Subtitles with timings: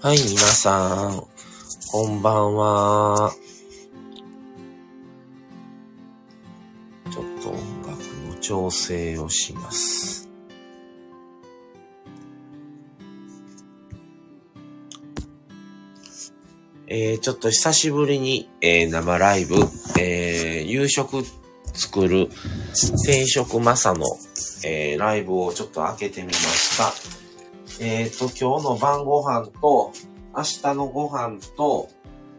[0.00, 1.22] はい、皆さん、
[1.92, 3.34] こんばんは。
[7.12, 10.30] ちょっと音楽の調整をします。
[16.86, 19.56] えー、ちょっと久しぶりに、えー、生ライブ、
[20.00, 21.22] えー、夕食
[21.74, 22.30] 作る
[23.04, 24.06] 定食マサの、
[24.64, 26.92] えー、ライブをちょっと開けてみました。
[27.80, 29.92] えっ、ー、と、今日の晩ご飯と、
[30.36, 31.88] 明日のご飯と、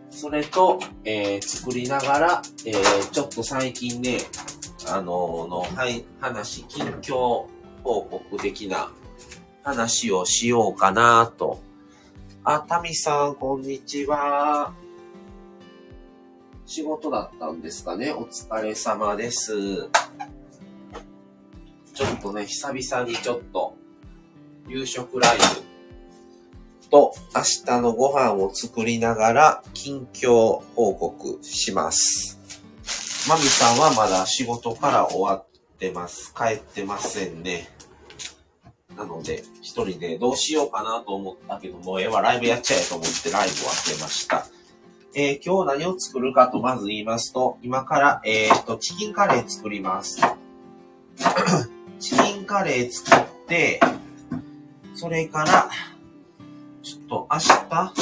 [0.10, 4.18] それと、えー、作りながら、えー、ちょっと最近ね、
[4.88, 7.46] あのー、の、はい、話、近況
[7.84, 8.92] 報告的な
[9.64, 11.62] 話をしようかなと。
[12.44, 14.74] あ、タミさん、こんにちは。
[16.66, 18.12] 仕事だったんですかね？
[18.12, 19.90] お疲れ様です。
[22.00, 23.76] ちょっとね、久々にちょっと、
[24.70, 32.40] 夕食ライブと明日のご飯を作りながら近況報告します。
[33.28, 35.46] マミさんはまだ仕事から終わっ
[35.78, 36.34] てます。
[36.34, 37.68] 帰ってませんね。
[38.96, 44.46] なので、一人でどうしようかなと思ったけども、ええわ、ライブやっちゃえと思ってライブを開けました。
[45.16, 50.22] えー、今日何を作るかとまず言いますと、今から、えっ、と、チキンカレー作ります。
[52.00, 53.82] チキンカレー作って、
[54.96, 55.70] それから、
[56.82, 57.94] ちょっと明日、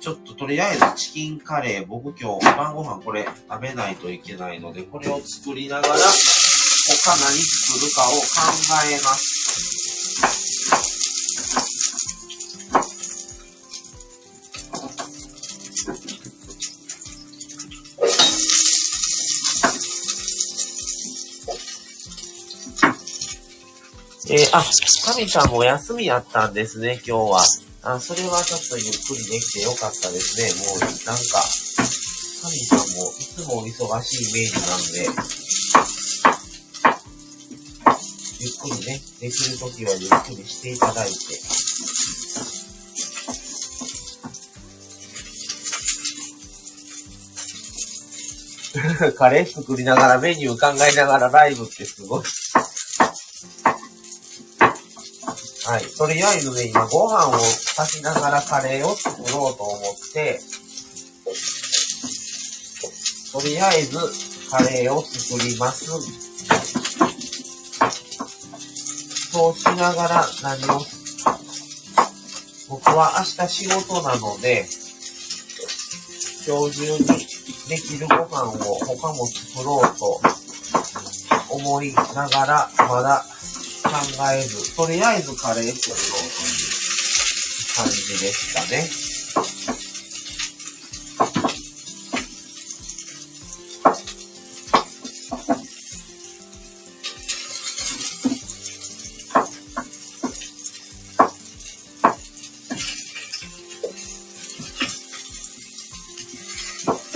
[0.00, 6.06] ちょっととりあえずチキンカレー、僕今日晩ご飯これ食べないといけないので、これを作りながら、他何
[7.38, 8.18] 作るかを考
[8.90, 9.35] えます。
[24.36, 24.62] えー、あ、
[25.14, 27.42] 神さんもお休みやったんですね、今日は。
[27.84, 30.52] あ、それはちょっとゆっくりできてよかったですね。
[30.60, 31.40] もう、なんか、
[32.42, 35.08] 神さんもいつも忙しいイメージなんで、
[38.40, 41.16] ゆっくりね、できるときはゆっくりしていただいて。
[49.16, 52.24] カレー作りながらメニュー考えながらライブってすごい。
[55.66, 55.82] はい。
[55.98, 57.32] とりあえずね、今ご飯を
[57.76, 60.40] 炊きながらカレーを作ろうと思って、
[63.32, 63.98] とりあえず
[64.48, 65.86] カレーを作ります。
[69.32, 70.86] そうしながら何を、
[72.68, 74.68] 僕は明日仕事なので、
[76.46, 77.06] 今日中に
[77.68, 78.54] できるご飯を
[78.86, 80.20] 他も作ろうと
[81.50, 83.24] 思いながら、まだ
[84.34, 86.76] えず、とりあえずカレー作ろうという
[87.76, 89.06] 感じでしたね。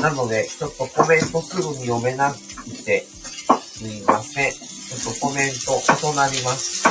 [0.00, 2.38] なので、ちょっとコメントすぐに読めなく
[2.84, 3.06] て、
[3.62, 4.69] すいません。
[5.04, 5.80] とコメント
[6.12, 6.88] 異なります。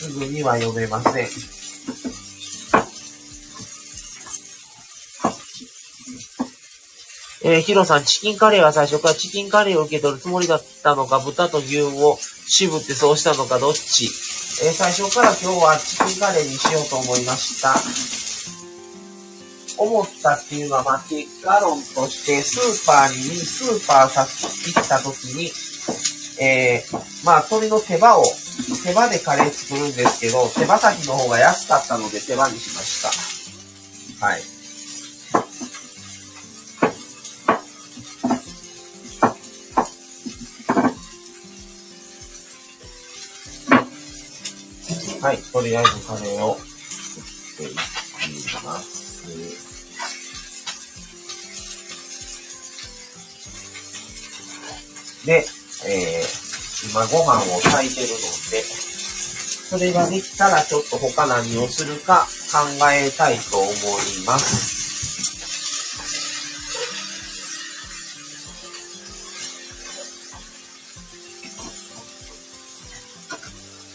[0.00, 1.28] すぐには読めません。
[7.42, 14.04] えー、ヒロさん、チキンカレーは最初からチキンカレーを受け取るつもりだったのか、豚と牛を渋ってそうしたのか、どっち？
[14.62, 17.74] えー、最初から今日はチキンカレーにしようと思いました。
[19.80, 25.50] 思ったっていうのは、まあ、結果論として、スーパーに、スーパーさ行った時に、
[26.38, 28.24] えー、まあ、鶏の手羽を、
[28.84, 34.26] 手羽でカレー作るんですけど、手羽先の方が安かったので手羽にしました。
[34.26, 34.42] はい。
[45.22, 48.99] はい、とりあえずカレーを作っていきます。
[55.24, 55.44] で、
[55.86, 58.16] えー、今ご飯を炊いてるの
[58.50, 58.62] で、
[59.70, 62.58] それができたらちょっと他何をするか考
[62.92, 64.80] えたいと思います。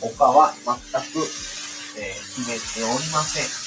[0.01, 1.27] 他は全く、
[1.97, 3.64] えー、決めておりません。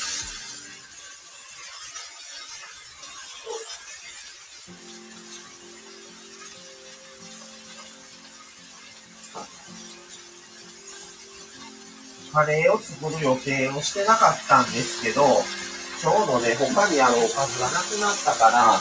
[12.38, 18.81] カレーを作る予定をしてなかったんですけど、ちょうどね、他にあるおかずがなくなったから、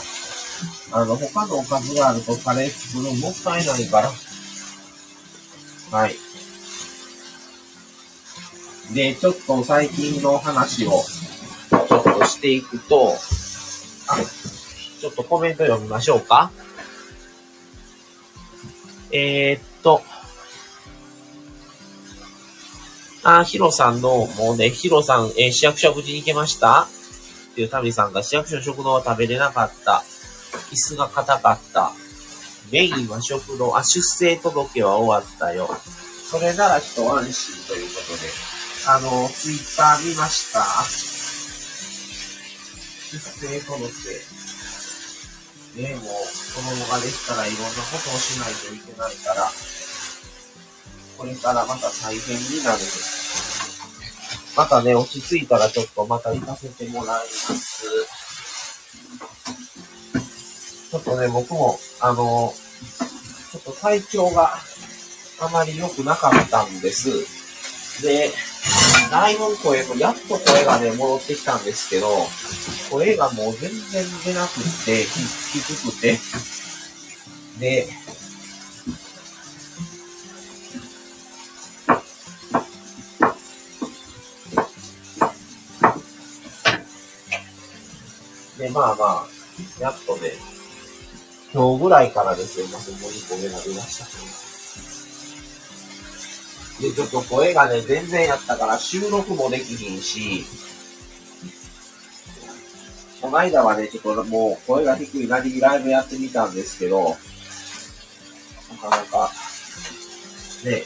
[0.91, 4.11] あの、他のおかずがあるとカレー作るのもったいないから。
[5.89, 6.15] はい。
[8.93, 13.15] で、ちょっと最近の話をちょっとしていくと、
[14.07, 14.17] あ、
[15.01, 16.51] ちょっとコメント読みましょうか。
[19.11, 20.03] えー、っと、
[23.29, 26.83] あ、ヒロさんの、もうね、ヒロさん、えー、市役所無事に行けました？
[26.83, 26.87] っ
[27.55, 30.05] ていうタミさんが市役所食堂は食べれなかった。
[30.71, 31.91] 椅子が硬かった。
[32.71, 35.67] メインは食堂、あ、出生届は終わったよ。
[36.31, 38.29] それなら一安心ということで、
[38.87, 40.63] あの、ツイッター見ました
[43.11, 43.91] 出生届。
[45.75, 46.03] ね、もう、
[46.55, 49.51] 子供ができたらいろんなことをしないといけないから、
[51.17, 52.79] これからまた大変になる。
[54.55, 57.85] またね、落ち着いたらちょっとまた行かせてもらいます。
[60.89, 62.53] ちょっとね、僕も、あの、
[63.51, 64.57] ちょっと体調が
[65.39, 67.09] あまり良くなかったんです。
[68.01, 68.31] で、
[69.11, 72.07] ライオン声もやっと声がね、戻ってきたんですけど、
[72.89, 76.19] 声がもう全然出なくって、低くて、
[77.59, 77.87] で、
[88.77, 89.27] まあまあ、
[89.81, 90.33] やっとね、
[91.51, 94.05] 今日ぐらいからですよ、またもう2個目が出ました。
[96.83, 100.45] で、ちょっと声がね、全然やったから収録もできひんし、
[103.19, 107.17] この間はね、ちょっともう声が低いなりにライブやってみたんですけど、
[108.69, 109.31] なかなか、
[110.63, 110.83] ね、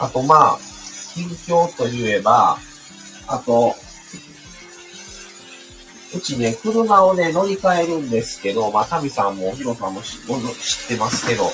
[0.00, 0.58] あとまあ、
[1.14, 2.58] 近況といえば、
[3.28, 3.74] あと、
[6.14, 11.50] うちね、車をね、乗り換えるんですけど、まあ、タミさんもヒロさんも知ってますけど、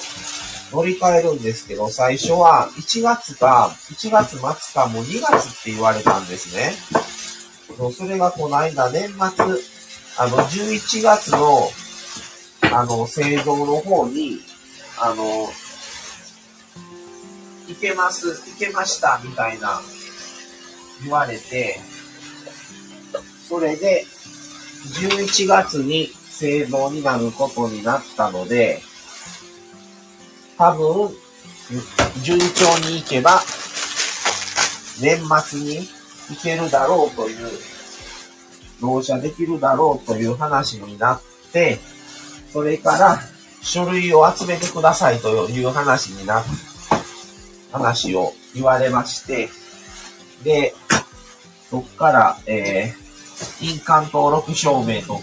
[0.73, 4.41] 乗り換えるんですけど、最初は1月か、1月末
[4.75, 6.75] かもう2月って言われたんですね。
[7.93, 9.19] それがこの間、年末、
[10.19, 11.69] あの、11月の、
[12.71, 14.41] あの、製造の方に、
[14.99, 15.49] あの、
[17.69, 19.81] いけます、いけました、みたいな
[21.03, 21.79] 言われて、
[23.49, 24.05] それで、
[25.01, 28.81] 11月に製造になることになったので、
[30.59, 31.11] 多分、
[32.23, 33.41] 順調にいけば、
[35.01, 35.89] 年末に
[36.31, 37.49] 行けるだろうという、
[38.81, 41.23] 納車できるだろうという話になっ
[41.53, 41.79] て、
[42.53, 43.19] それから
[43.63, 46.45] 書類を集めてくださいという話になっ
[47.73, 49.49] 話を言われまして、
[50.45, 50.75] で、
[51.73, 55.21] そっから、えー、印鑑登録証明と、を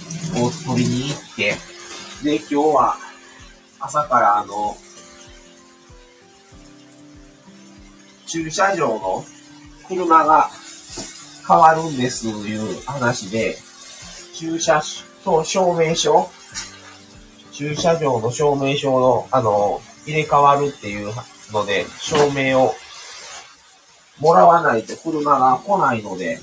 [0.66, 1.54] 取りに行って、
[2.24, 2.96] で、今日は、
[3.80, 4.76] 朝からあの、
[8.26, 9.24] 駐車場の
[9.88, 10.50] 車が
[11.48, 13.56] 変わるんですという話で、
[14.34, 14.82] 駐車
[15.24, 16.32] と証明書、
[17.52, 21.14] 駐車場の証明書の、あの、入れ替わるっていう
[21.52, 22.74] ので、証明を
[24.20, 26.40] もらわないと車が来ないので、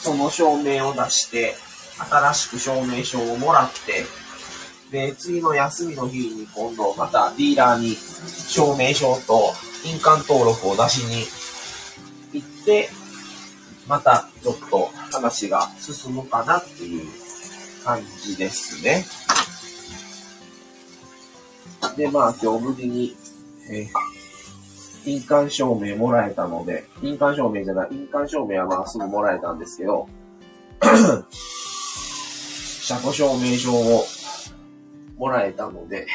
[0.00, 1.54] その証明を出して、
[2.10, 4.04] 新しく証明書をもらって、
[4.90, 9.52] で、次の休みの日に今度またディーラーに証明書と
[9.84, 11.26] 印鑑登録を出しに
[12.32, 12.88] 行って、
[13.86, 17.06] またちょっと話が進むかなっていう
[17.84, 19.04] 感じですね。
[21.96, 23.16] で、まあ今日無事に、
[23.70, 24.17] えー
[25.04, 30.08] 印鑑証明もらえたので、印鑑証明じゃない、印鑑証明はまあすぐもらえたんですけど、
[32.82, 34.04] 車庫証明書を
[35.16, 36.06] もらえたので、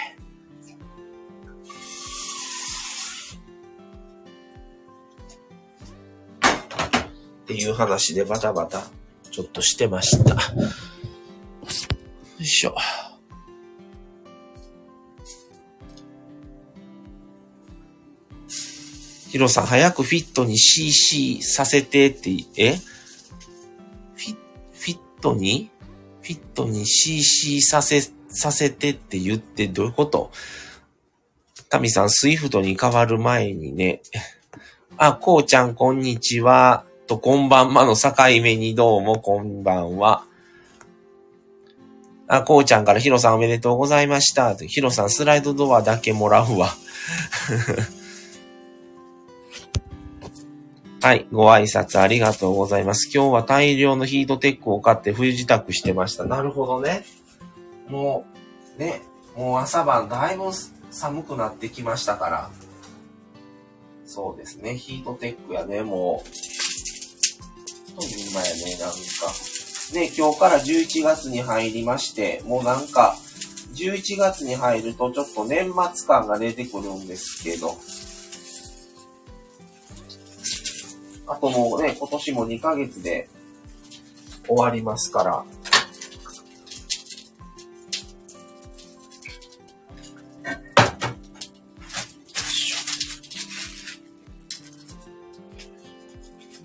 [7.44, 8.84] っていう話でバタバタ
[9.30, 10.32] ちょっとしてました。
[10.34, 10.38] よ
[12.40, 12.76] いしょ。
[19.34, 22.76] ヒロさん、早くフィットに CC させてって、え？
[22.76, 24.36] フィ
[24.74, 25.72] フィットに？
[26.22, 30.30] フィットに CC させ、させてって言ってどういうこと？
[31.68, 34.04] タミさん、スイフトに変わる前にね、
[34.98, 36.86] あ、こうちゃん、こんにちは。
[37.08, 38.12] と、こんばんまの境
[38.44, 40.26] 目にどうも、こんばんは。
[42.28, 44.54] あ、こうちゃんからヒロさんおめでとうございました。
[44.54, 46.70] ヒロさんスライドドアだけもらうわ。
[51.04, 51.28] はい。
[51.34, 53.12] ご挨拶ありがとうございます。
[53.14, 56.24] 今日は大量のヒートテックを買って冬支度してました。
[56.24, 57.04] なるほどね。
[57.90, 58.26] も
[58.78, 59.02] う、ね、
[59.36, 60.46] もう朝晩だいぶ
[60.92, 62.50] 寒くなってきましたから。
[64.06, 64.78] そうですね。
[64.78, 68.00] ヒートテックやね、もう。
[68.00, 68.96] という今やね、なんか。
[69.94, 73.18] ね、今日から11月に入りまして、もうなんか、
[73.76, 77.76] 11月に入るとちょっと年末感が出てくるんですけど、
[81.26, 83.30] あともうね、今年も2ヶ月で
[84.46, 85.46] 終わりますから。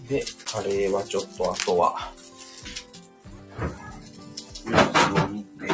[0.08, 2.10] で、カレーはちょっとあとは、
[4.64, 5.68] 様子を見て、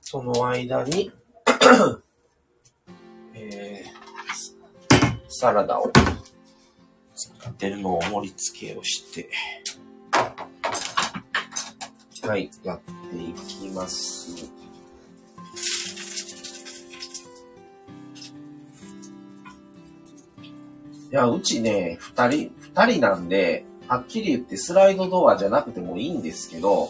[0.00, 1.10] その間に
[3.34, 3.84] え
[5.38, 5.92] サラダを
[7.14, 9.28] 使ってるのを盛り付けをして、
[12.26, 14.50] はい、やっていきます。
[21.10, 26.88] いや、うちね、二人、二人なんで、はっきり言ってスライドドアじゃなくてもいいんですけど、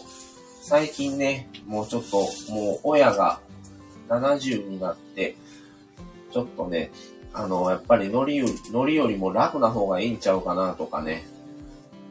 [0.61, 3.41] 最近ね、もうちょっと、もう親が
[4.07, 5.35] 70になって、
[6.31, 6.91] ちょっとね、
[7.33, 11.27] あの、やっぱり乗り、乗りよりも楽な方がいいんちゃうかなとかね。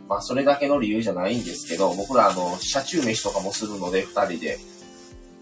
[0.09, 4.59] まあ、それだけの理由じゃないんですけど、僕らあの、車中飯とかもするので、二人で。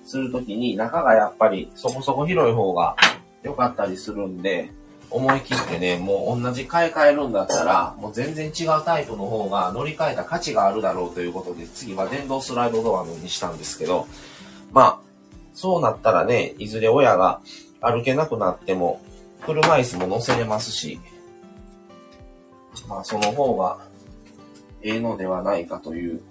[0.07, 2.95] するときに、中がやっぱりそこそこ広い方が
[3.43, 4.71] 良かったりするんで、
[5.11, 14.07] 思い切ってね、もう同じ買い替えるんだったら、もう全然違うタイプの方が乗り換えた価値があるだろうということで、次は電動スライドドアにしたんですけど、
[14.73, 14.99] まあ、
[15.55, 17.41] そうなったらね、いずれ親が
[17.81, 19.01] 歩けなくなっても、
[19.47, 20.99] 車椅子も乗せれますし、
[22.89, 23.79] まあその方が
[24.83, 26.23] ええのではないかという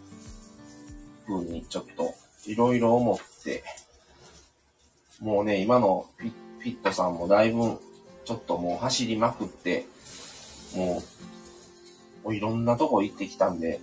[1.25, 2.13] ふうにちょっと
[2.47, 3.63] いろいろ思って、
[5.19, 7.79] もうね、今のフィットさんもだいぶ
[8.25, 9.85] ちょっともう走りまくって、
[10.75, 11.03] も
[12.25, 13.79] ういろんなとこ行ってきたんで、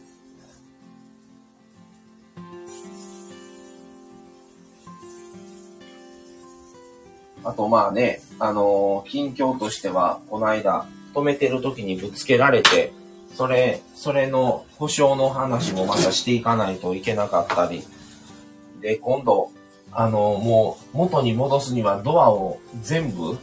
[7.45, 12.93] あとまあね、あのー、近況としては、この間、止めてる時にぶつけられて、
[13.35, 17.83] それ、それの保証の話もまたしていかないといけなかったり、
[18.81, 19.51] で、今度、
[19.93, 23.39] あの、もう元に戻すにはドアを全部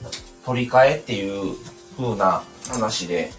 [0.46, 1.56] 取り替えっていう
[1.98, 3.32] 風な話で、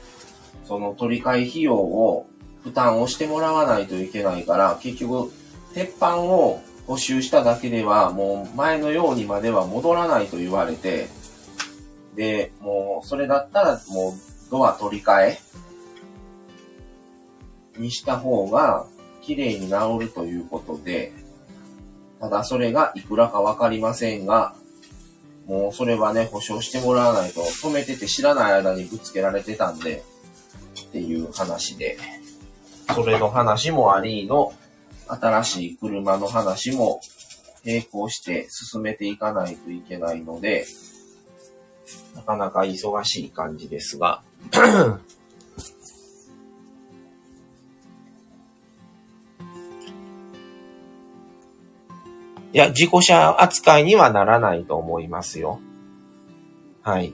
[0.65, 2.27] その取り替え費用を
[2.63, 5.33] 負担をしてもらわないといけないから、結局、
[5.75, 11.09] 鉄板を補修しただけでは、もう前のようにまでは戻らないと言われて、
[12.17, 15.39] で、もうそれだったらもうドア取り替え
[17.77, 18.87] にした方が
[19.21, 21.13] 綺麗に治るということで、
[22.21, 24.55] ただそれがいくらかわかりませんが、
[25.47, 30.03] もうそれはね、保証してもらわないと、止めてて知らない間にぶつけられてたんで、
[30.89, 31.99] っていう話で、
[32.95, 34.55] それの話もありの、
[35.09, 37.01] 新しい車の話も
[37.65, 40.67] 並行して進めていかないといけないので、
[42.15, 44.23] なかなか忙しい感じですが、
[52.53, 55.61] いや、事故車扱いにはならないと思いますよ。
[56.83, 57.13] はい。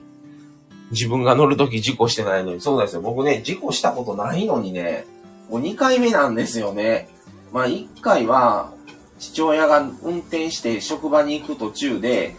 [0.91, 3.01] 自分が乗るとき事故してないのに、そうなんですよ。
[3.01, 5.05] 僕ね、事故したことないのにね、
[5.49, 7.09] もう2回目なんですよね。
[7.55, 8.73] まあ、一回は、
[9.17, 12.35] 父親が運転して職場に行く途中で、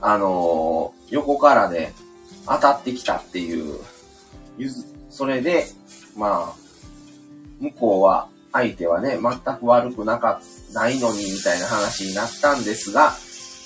[0.00, 1.92] あのー、横からね、
[2.46, 3.80] 当たってきたっていう、
[5.10, 5.64] それで、
[6.16, 6.56] まあ、
[7.58, 10.40] 向こうは、相手はね、全く悪くなか、
[10.72, 13.14] ないのに、みたいな話になったんですが、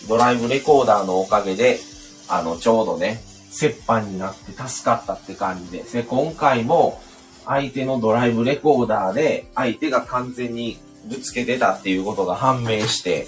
[0.08, 1.78] ドライブレコーダーのおかげで、
[2.26, 3.20] あの、ちょうどね、
[3.62, 7.02] 折半になって助かったって感じで、で今回も、
[7.44, 13.26] 相手のドライブレコーダーで、相手が完全にぶつけてたっていうことが判明して、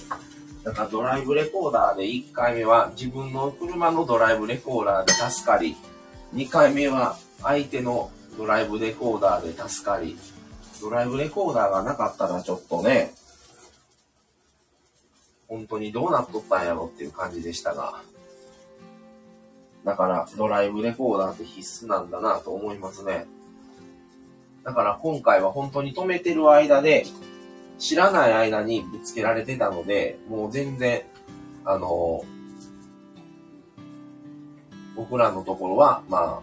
[0.65, 5.77] だからドライブレコーダーで1回目は自分の車のドライブレコーダーで助かり、
[6.35, 10.17] 2回目は相手のドライブレコーダーで助かり、
[10.81, 13.15] ドライブレコーダーがなかったらちょっとね、
[15.49, 18.03] 本当にどうなっとったんやろっていう感じでしたが、
[19.85, 23.27] だからドライブレコーダーって必須なんだなと思いますね。
[24.65, 27.07] だから今回は本当に止めてる間で、
[27.79, 31.03] 知らない間にぶつけられてたので、もう全然、
[31.65, 32.25] あの、
[34.97, 36.43] 僕らのところは、ま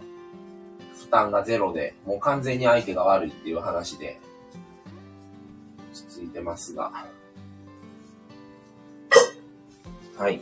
[0.98, 4.18] 負担がゼロで、もう完全に相手が悪いっていう話で、
[5.92, 6.90] 続いてますが。
[10.16, 10.40] はい。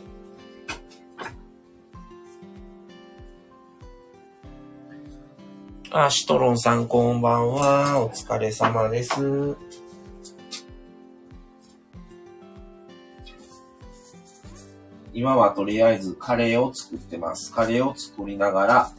[5.91, 8.01] あ、シトロンさんこんばんは。
[8.01, 9.64] お疲れ様です。
[15.15, 17.53] 今はとりあえずカレーを作ってます。
[17.53, 18.91] カレーを作りながら、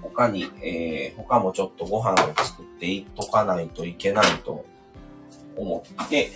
[0.00, 4.64] 他に、えー、他もちょっとご飯を作っていっとかないといけないと
[5.56, 6.30] 思って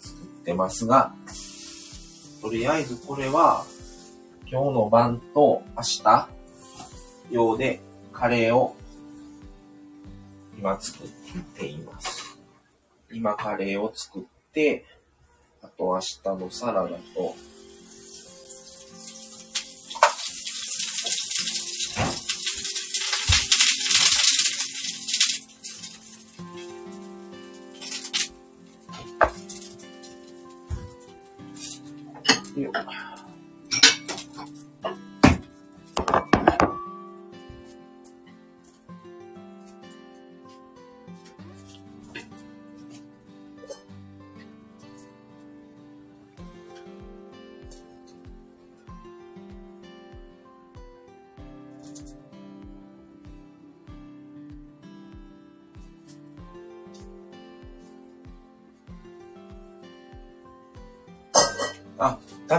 [0.00, 1.14] 作ってますが、
[2.42, 3.64] とりあえずこれは
[4.50, 6.28] 今日の晩と明日
[7.30, 7.80] 用で
[8.12, 8.74] カレーを
[10.58, 11.08] 今作っ
[11.56, 12.36] ています。
[13.12, 14.84] 今カレーを作って、
[15.62, 17.36] あと明日のサラダと、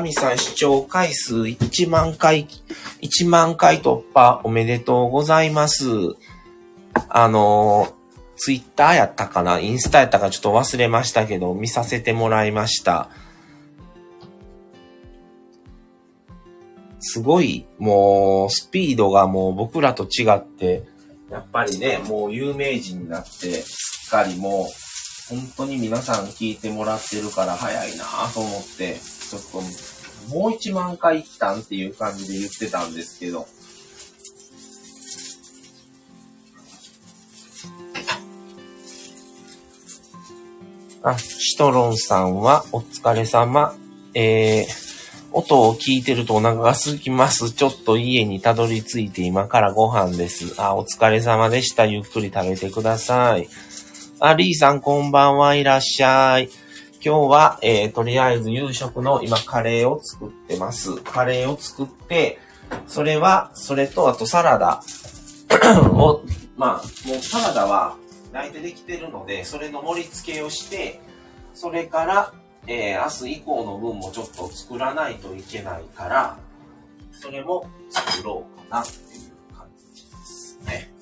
[0.08, 2.48] ミさん視聴回数1万回、
[3.02, 5.86] 1万回突破おめでとうございます。
[7.10, 7.94] あの、
[8.38, 13.10] ツイッターやったかなインスタやったかちょっと忘れましたけど、見させてもらいました。
[17.00, 20.84] すごい、もう、スピードがもう僕らと違って、
[21.30, 23.30] やっぱりね、もう有名人になって、
[23.62, 28.96] すっかりもう、本当に皆さん聞いてもらってるから早いなと思って、
[29.30, 29.62] ちょっと、
[30.30, 33.48] もう1万回来たんっていう感じで言ってたんですけど、
[41.04, 43.76] あ、シトロンさんはお疲れ様。
[44.13, 44.68] えー、
[45.32, 47.52] 音を聞いてるとお腹が空きます。
[47.52, 50.56] ちょっと家にたどり着いて今からご飯です。
[50.58, 51.86] あ、お疲れ様でした。
[51.86, 53.48] ゆっくり食べてください。
[54.20, 56.50] あ、リーさんこんばんはいらっしゃい。
[57.03, 60.97] 今日は、えー、とりあえず夕食の今カレーを作ってます。
[60.97, 62.39] カレーを作って、
[62.88, 64.81] それは、それとあとサラダ
[65.93, 66.21] を、
[66.55, 67.95] まあ、もうサラダは
[68.33, 70.99] 焼いてできてるので、それの盛り付けをして、
[71.53, 72.33] それから、
[72.65, 76.38] えー、明日以降の分もちょっと作らないといけないから、
[77.12, 80.96] それも作ろうかなっていう感じですね。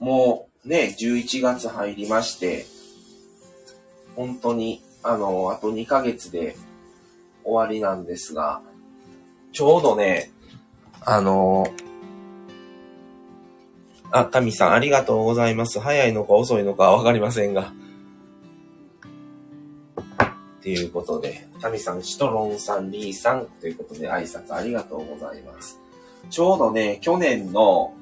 [0.00, 2.64] もうね、11月入りまして、
[4.16, 6.56] 本当に、あの、あと2ヶ月で
[7.44, 8.62] 終わりなんですが、
[9.52, 10.30] ちょうどね、
[11.02, 11.66] あの、
[14.10, 15.78] あ、タミさんありがとうございます。
[15.78, 17.72] 早いのか遅いのかわかりませんが。
[20.60, 25.78] っていうことで、タミさん、シトロンさん、リーさんということで挨拶ありがとうございます。
[26.30, 27.94] ちょうどね、去年の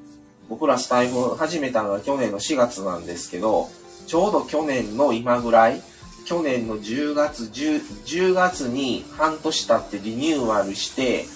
[0.48, 3.68] 僕らスタイフ始めたのが去年の4月なんですけど、
[4.06, 5.82] ちょうど去年の今ぐらい、
[6.24, 11.26] 去年の10月、10, 10月に半年経ってリニューアルして、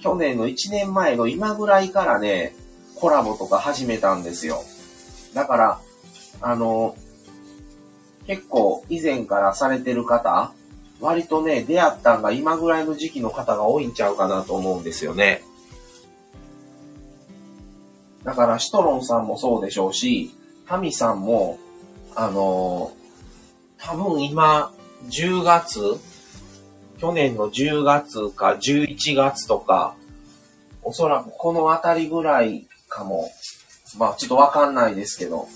[0.00, 2.54] 去年の1年前の今ぐらいからね、
[2.94, 4.62] コラボとか始めたんですよ。
[5.34, 5.80] だから、
[6.40, 6.96] あの、
[8.26, 10.52] 結構以前からされてる方、
[11.00, 15.42] 割とね、出会ったんが今ぐらいの時期の方が多いんちゃうかなと思うんですよね。
[18.24, 20.34] だからシトロンさんもそうでしょうし、
[20.66, 21.58] タミさんも、
[22.14, 24.72] あのー、多分今、
[25.08, 25.80] 10月、
[26.98, 29.94] 去年の10月か11月とか、
[30.82, 33.30] おそらくこのあたりぐらいかも。
[33.98, 35.48] まあちょっとわかんないですけど。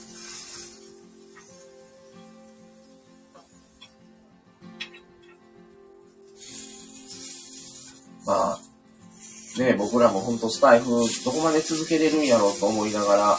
[8.27, 8.59] まあ、
[9.59, 10.90] ね、僕らもほんとスタイフ
[11.25, 13.38] どこまで続けれるんやろうと思いながら、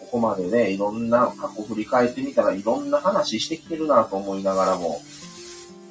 [0.00, 5.00] ここまでね、いろんな過去振り返ってみたらいろんな話してきてるなと思いながらも、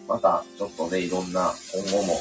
[0.10, 2.20] またちょっとね、いろんな今後も、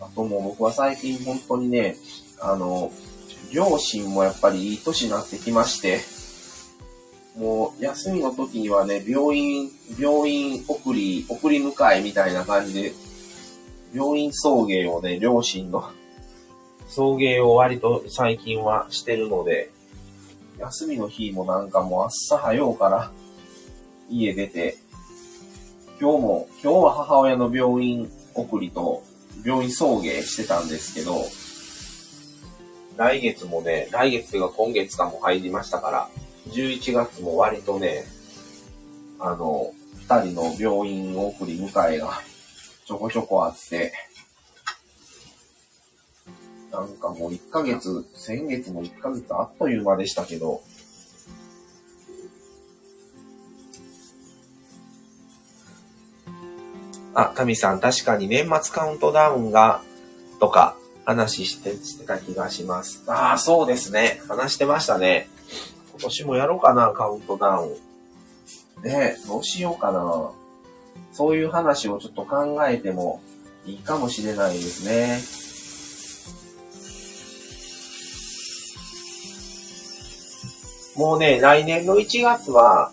[0.00, 1.96] あともう僕は最近本当にね、
[2.40, 2.92] あの、
[3.50, 6.00] 両親もやっぱりいい年になってきまして、
[7.36, 12.92] もう休みの時にはね、病院、病院送り、送り迎えみたいな感じで、
[13.94, 15.90] 病院送迎をね、両親の
[16.88, 19.70] 送迎を割と最近はしてるので、
[20.58, 23.10] 休みの日もなんかもう朝早うから
[24.08, 24.78] 家出て、
[26.00, 29.02] 今日も、今日は母親の病院送りと
[29.44, 31.16] 病院送迎してたんですけど、
[32.96, 36.08] 来月もね、来月というか今月かも入りましたから、
[36.52, 38.04] 11月も割とね、
[39.18, 39.72] あの、
[40.08, 42.20] 二人の病院送り迎えが
[42.86, 43.92] ちょこちょこあって、
[46.70, 50.62] なんかもう1ヶ月、先月も1ヶ月あっという間でしたけど、
[57.14, 59.80] あ、タミさん、確かに年末カウントダウンが、
[60.38, 63.02] とか、話して、してた気がします。
[63.06, 64.20] ああ、そうですね。
[64.28, 65.30] 話してましたね。
[65.98, 68.82] 今年もやろうかな、カウントダウン。
[68.82, 70.30] ねどうしようかな。
[71.12, 73.22] そういう話をちょっと考えても
[73.64, 75.20] いいかもしれないですね。
[80.96, 82.92] もうね、来年の1月は、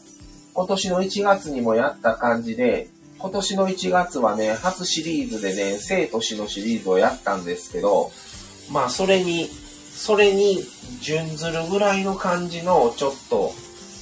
[0.54, 8.12] 今年の1月にもやった感じで、今年の1月はね、初シリーズでね、生と死のシリーズをやったんですけど、
[8.72, 9.50] まあ、それに、
[10.06, 10.62] それに
[11.00, 13.54] 準ずるぐらいの感じの、ちょっと、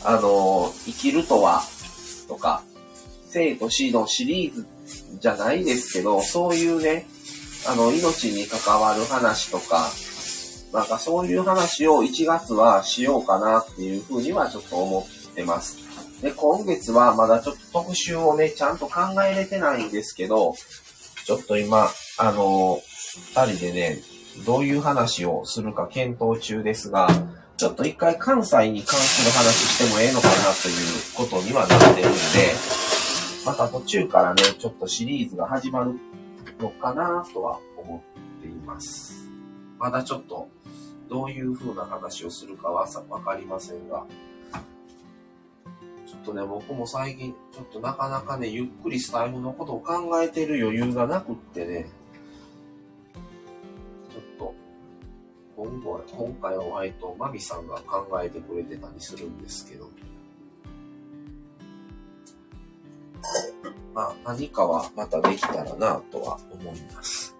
[0.03, 1.61] あの、生きるとは、
[2.27, 2.63] とか、
[3.29, 4.65] 生と死のシリーズ
[5.19, 7.05] じゃないですけど、そういうね、
[7.67, 9.91] あの、命に関わる話とか、
[10.73, 15.77] なんかそういう話を1月はしようかなっていうふうにはちょっと思ってます。
[16.23, 20.55] で、今月はまだちょっと特集をね、ちゃんと考えれてないんですけど、
[21.25, 22.81] ちょっと今、あの、
[23.35, 24.10] 二人でね、
[24.45, 27.07] どういう話をするか検討中ですが、
[27.57, 32.17] ちょっと一回関西に関する話してもええのかなということにはなってるんで、
[33.45, 35.99] また途中からね、ちょっとシリーズが始まる
[36.59, 38.03] のかなとは思
[38.39, 39.29] っています。
[39.77, 40.47] まだちょっと、
[41.09, 44.05] どういう風な話をするかはわかりませんが、
[46.07, 51.89] ちょっとね、僕も最近、ちょっとなかなかね、ゆっくりスタイルのことを考えてる余裕がなくってね、
[55.61, 59.87] 今後は、今回は割とマミさんが考えてくれてたりするんですけど、
[63.93, 67.37] まあ、何かはまたできたらなとは思います。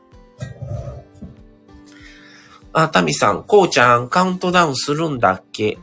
[2.73, 5.79] あ、タミさん、こうちゃん、カウントダウンするんだっけ？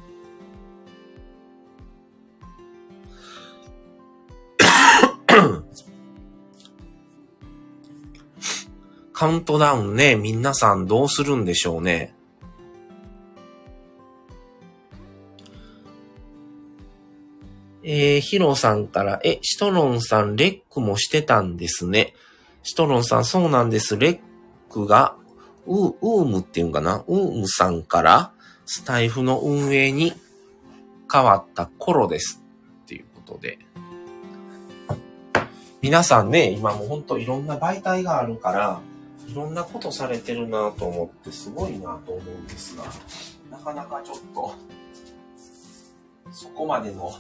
[9.13, 12.15] カウントダウンね、皆さんどうするんでしょうね。
[17.91, 22.13] えー、ヒロさんから、え、シトロンさん、レックもしてたんですね。
[22.63, 23.97] シトロンさん、そうなんです。
[23.97, 24.21] レッ
[24.69, 25.17] クが、
[25.67, 27.03] ウ、ウームっていうんかな？
[27.09, 28.33] ウームさんから、
[28.67, 30.13] スタイフの運営に
[31.11, 32.43] 変わった頃です。
[32.83, 33.59] っていうことで。
[35.81, 38.83] 皆さんね、今もほんといろんな媒体があるから、
[39.27, 42.85] いろんなことされてるなと思ってすごいなと思うんですが、
[43.51, 44.55] なかなかちょっと、
[46.31, 47.11] そこまでの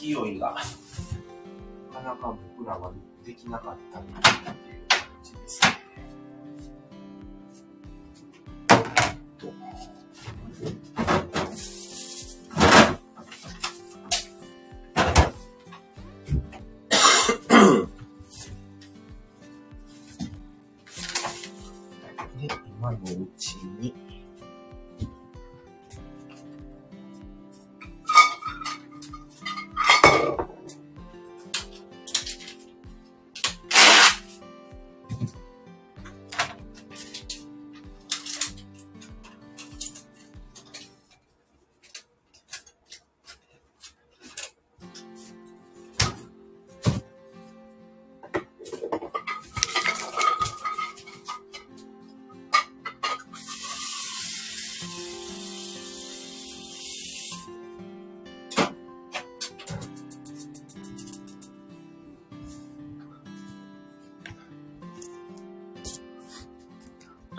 [0.00, 0.56] 勢いが、
[1.92, 2.90] なかなか僕らは
[3.22, 5.68] できなかったなっていう感じですね。
[9.38, 9.52] と。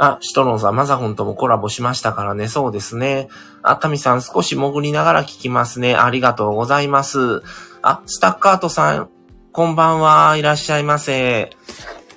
[0.03, 2.47] あ、シトロンさん、マザホンともコラボしましたからね。
[2.47, 3.27] そうですね。
[3.61, 5.93] あ、タミさん、少し潜りながら聞きますね。
[5.93, 7.43] ありがとうございます。
[7.83, 9.09] あ、スタッカートさん、
[9.51, 10.35] こんばんは。
[10.37, 11.51] いらっしゃいませ。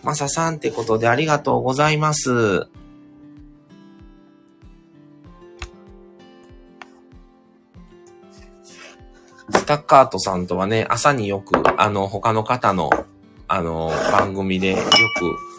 [0.03, 2.69] マサさんってことでありがとうございます。
[9.51, 12.89] スタッカートさんとはね、朝によく、あの、他の方の、
[13.47, 15.54] あの、番組でよく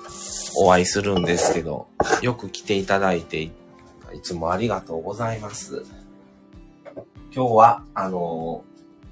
[0.58, 1.88] お会いするんですけど、
[2.22, 3.52] よく来ていただいて、い
[4.24, 5.84] つもありがとうございます。
[7.34, 8.63] 今日は、あの、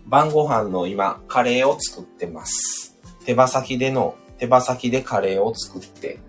[0.06, 2.98] 晩ご飯の今、カレーを作ってます。
[3.26, 6.20] 手羽先での、手羽先でカレーを作って、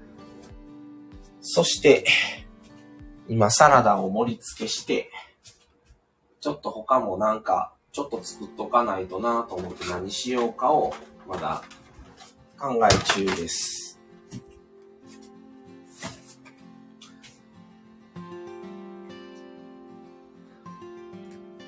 [1.40, 2.04] そして、
[3.28, 5.10] 今サラダを盛り付けして、
[6.40, 10.92] ちょっと他もなんか、ちょっと作っとかないとなと思って何しようかを、
[11.28, 11.62] まだ
[12.58, 13.83] 考え中です。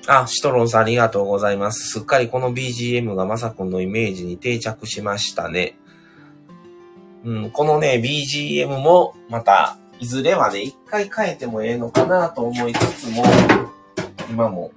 [0.07, 1.89] あ、シトロンさんありがとうございます。
[1.91, 5.77] すっかりこの BGM がまさくんのイメージに定着しましたね。
[7.25, 13.23] うん、このね、BGM もまた、いずれはね、一回変えてもええのかなと思いつつも、
[14.29, 14.71] 今も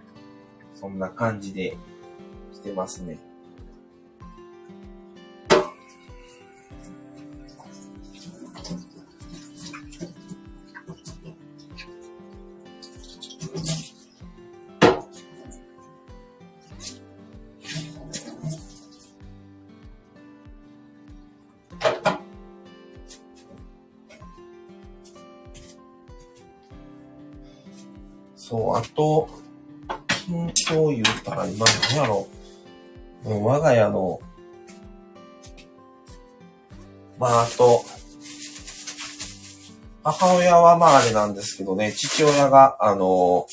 [0.74, 1.76] そんな感じで
[2.52, 3.18] してますね。
[29.00, 29.30] と、
[30.26, 32.28] 近況言ったら今何やろ？
[33.24, 33.44] う。
[33.44, 34.20] 我が家の、
[37.18, 37.82] まあ、あと、
[40.04, 43.46] 母親はまああれなんですけどね、父親が、あの、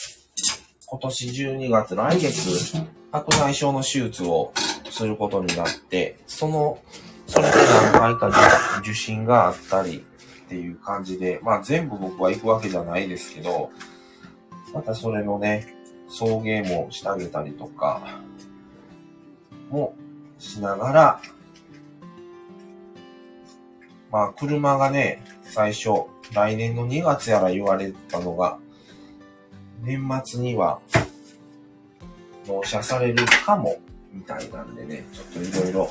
[0.87, 2.77] 今年12月、来月、
[3.13, 4.51] 白内障の手術を
[4.89, 6.77] することになって、その、
[7.25, 7.51] それで
[7.93, 9.97] 何回か受診があったり
[10.45, 13.69] っていう感じで、まあ全部僕は行くわけじゃないですけど、
[14.73, 15.75] またそれのね、
[16.07, 18.21] 送迎もしてあげたりとか、
[19.69, 19.95] も
[20.39, 21.21] しながら、
[24.11, 25.89] まあ車がね、最初、
[26.33, 28.59] 来年の2月やら言われたのが、
[29.81, 30.79] 年末には
[32.47, 33.77] 納車されるかも、
[34.11, 35.89] みたいなんでね、ちょっといろいろ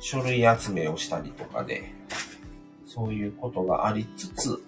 [0.00, 1.92] 書類集めをしたりとかで、
[2.86, 4.62] そういうことがありつつ、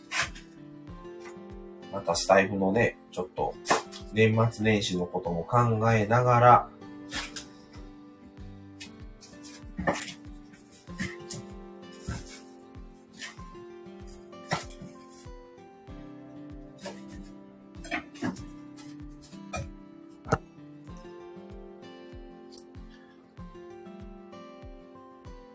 [1.94, 3.54] またスタイフのね、ちょっと
[4.12, 6.68] 年末年始のことも考えながら、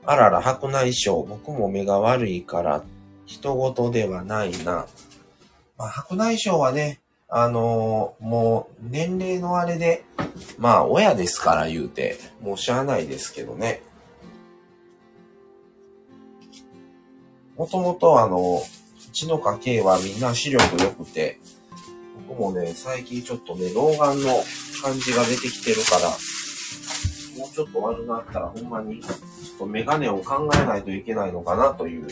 [0.06, 1.24] あらら、白内障。
[1.28, 2.84] 僕も目が悪いから、
[3.28, 4.88] 人事ではないな。
[5.80, 10.04] まあ、白内障はね、あのー、もう年齢のあれで、
[10.58, 13.82] まあ親ですから言うて、もうしゃあないですけどね。
[17.56, 21.40] もともとあの、うちの家系はみんな視力良くて、
[22.28, 24.44] 僕もね、最近ちょっとね、老眼の
[24.84, 26.10] 感じが出てきてるから、
[27.38, 32.08] もうちょっと悪くなったらほんまに、ちょっとメガネを考えないといけないのかなという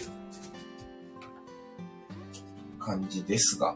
[2.88, 3.76] 感じですが、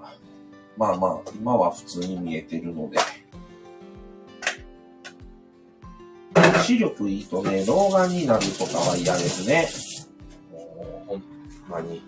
[0.77, 2.97] まあまあ、今は普通に見えてるので。
[6.63, 9.67] 視力いいとね、老眼になるとかは嫌ですね。
[10.49, 11.23] もう、ほん
[11.69, 12.01] まに。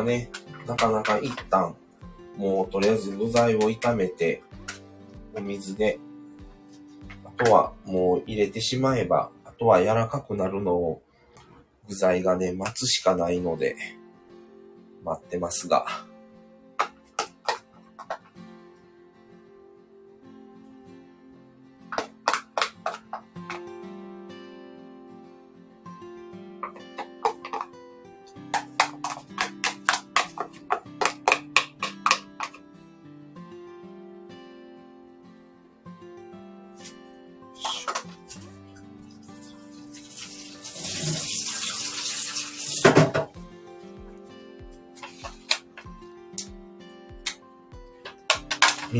[0.00, 0.30] がね、
[0.66, 1.76] なかなか一旦、
[2.36, 4.42] もうとりあえず具材を炒めて、
[5.34, 5.98] お水で、
[7.24, 11.02] あとはもう入れてしまえば、あとは柔らかくなるのを、
[11.88, 13.76] 具材がね、待つしかないので、
[15.04, 15.86] 待ってますが。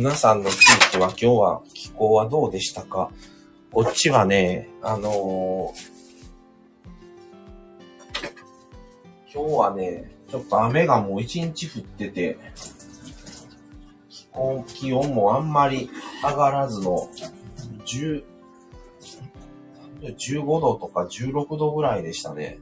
[0.00, 3.10] 皆さんの地域は今日は気候はどうでしたか？
[3.70, 5.90] こっちはね、あのー
[9.30, 12.38] 今日はね、ちょっと雨がもう一日降ってて、
[14.08, 15.90] 気温、気温もあんまり
[16.24, 17.06] 上がらずの、
[17.84, 18.24] 10、
[20.00, 22.58] 15度とか16度ぐらいでしたね。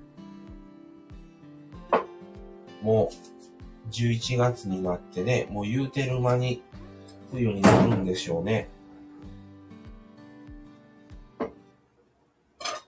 [2.83, 6.65] もう、11月になってね、もう言うてる間に
[7.31, 8.69] 冬になるんでしょうね。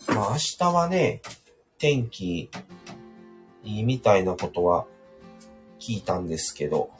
[0.08, 1.22] まあ明日はね、
[1.78, 2.50] 天気
[3.64, 4.86] いいみたいなことは
[5.78, 6.90] 聞いたんですけど、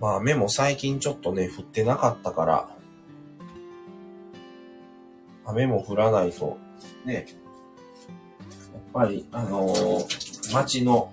[0.00, 2.79] まあ雨も最近ちょっとね、降ってなかったから、
[5.50, 6.58] 雨も降らないと、
[7.04, 11.12] ね、やっぱり、あのー、街の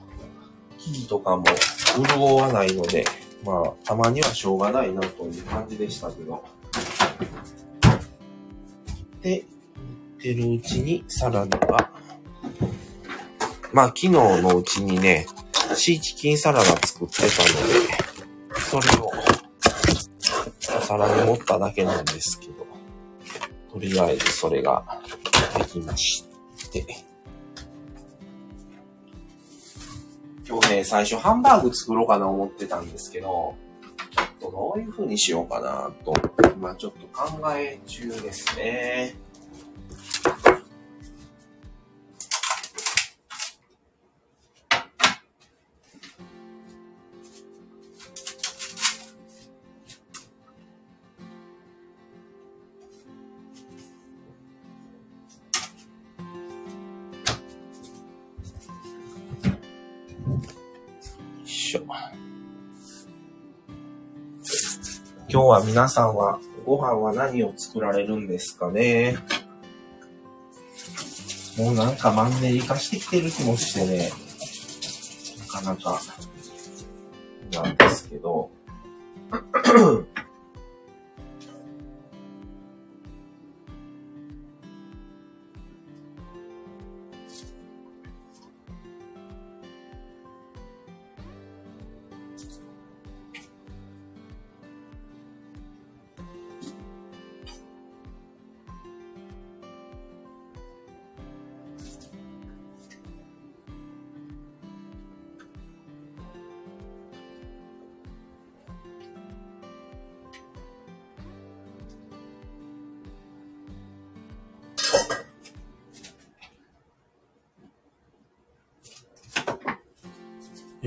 [0.78, 1.44] 木々とかも
[1.96, 3.06] 潤わないので、
[3.44, 6.44] まあ、たまにはしょうがないなという感じでしたけど。
[9.22, 9.46] で、
[10.20, 11.92] てるうちにサラダが、
[13.74, 15.28] まあ、昨日のうちにね、
[15.76, 19.12] シーチキンサラダ作ってたので、それを、
[20.78, 22.57] お皿に盛っただけなんですけど、
[23.78, 24.84] とりあえずそれが
[25.56, 26.26] できまし
[26.72, 26.84] て、
[30.48, 33.56] 今日ね、最初ハンバーグ作ろうかな思ってたんですけど、
[34.10, 36.12] ちょっとどういう風にしようかなと、
[36.56, 39.16] 今ちょっと考え中ですね。
[61.46, 61.82] しょ。
[65.30, 69.18] 今日は皆さんはご飯は何を作られるんですかね？
[71.58, 74.12] もうなんかマンネリ化してきてる気もしてね、
[75.40, 76.02] なかなか、
[77.52, 78.52] なんですけど、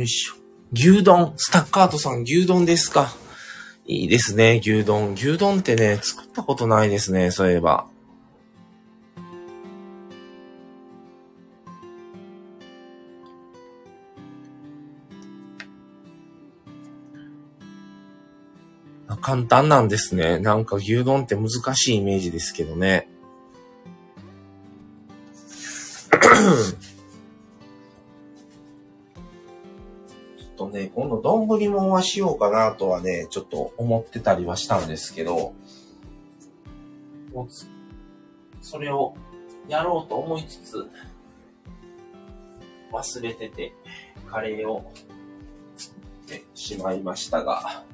[0.00, 0.34] よいしょ。
[0.72, 1.34] 牛丼。
[1.36, 3.12] スタッカートさん、牛丼ですか。
[3.84, 5.12] いいですね、牛丼。
[5.12, 7.86] 牛丼ってね、作ったことないですね、そういえば。
[19.20, 20.38] 簡単なんですね。
[20.38, 23.09] なんか牛丼って難しいイメージですけどね。
[32.02, 35.54] しようかなとはね、ちょっと思ってたりはしたんですけど、
[38.60, 39.14] それを
[39.68, 40.90] やろうと思いつつ、
[42.92, 43.72] 忘れてて、
[44.30, 44.92] カレーを
[45.76, 47.84] 作ってしまいましたが、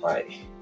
[0.00, 0.53] はい。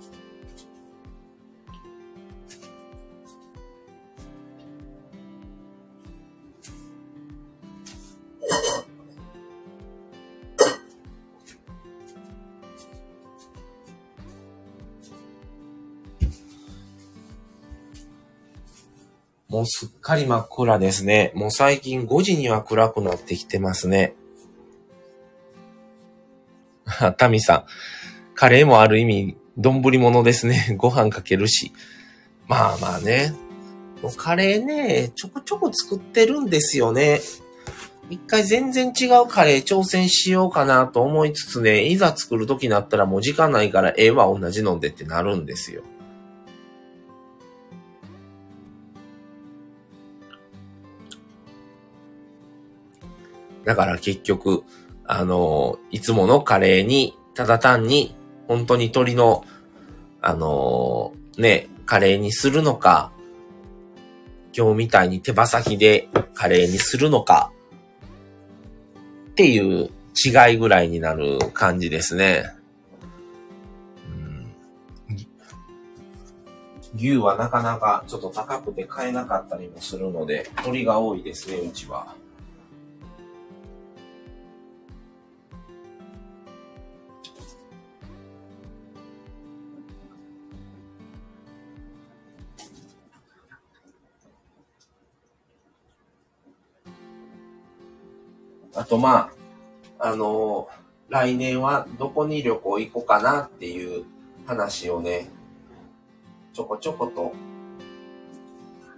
[19.63, 21.31] もうすっかり真っ暗ですね。
[21.37, 24.17] もう最近5時には暗くなってきてますね。
[26.85, 27.65] あ タミさん。
[28.35, 30.75] カレーもある意味、丼物ですね。
[30.77, 31.71] ご飯かけるし。
[32.49, 33.37] まあまあね。
[34.17, 37.21] カレーね、ちょこちょこ作ってるんですよね。
[38.11, 45.85] 一回全然違うカレー挑戦しようかなと思いつつね、いざ作る時になったらもう時間ないからええわ同じのでってなるんですよ。
[53.65, 54.65] だから結局、
[55.05, 58.15] あの、いつものカレーに、ただ単に、
[58.49, 59.45] 本当に鶏の、
[60.21, 63.13] あの、ね、カレーにするのか、
[64.57, 67.51] 今日みたいに手羽先でカレーにするのか、
[69.31, 72.45] っていう違いぐらいになる感じですね。
[76.95, 82.15] 牛はなかなかちょっと高くて買えなかったりもするので、鳥が多いですね、うちは。
[98.75, 99.31] あとま
[99.99, 104.05] あ、あのー、来年はどこに旅行行こうかなっていう
[104.47, 105.29] 話をね、
[106.55, 107.33] ちょこちょこと、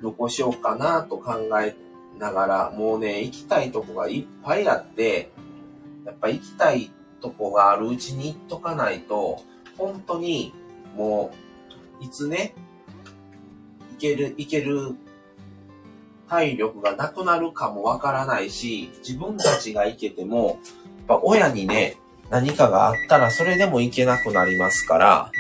[0.01, 1.75] どこしようかなと考え
[2.19, 5.33] ながら、もうね、行きたいとこがいっぱいあって、
[6.07, 9.43] やっぱ行きたいとこがあるうちに行っとかないと、
[9.77, 10.55] 本当に
[10.97, 11.33] も
[12.01, 12.55] う、いつね、
[13.93, 14.95] 行ける、行ける
[16.29, 20.57] 体力がなくなるかもわからないし、自分たちが行けても、やっ
[21.09, 21.99] ぱ親にね、
[22.31, 25.31] 何かがあったらそれでも行けなくなりますから、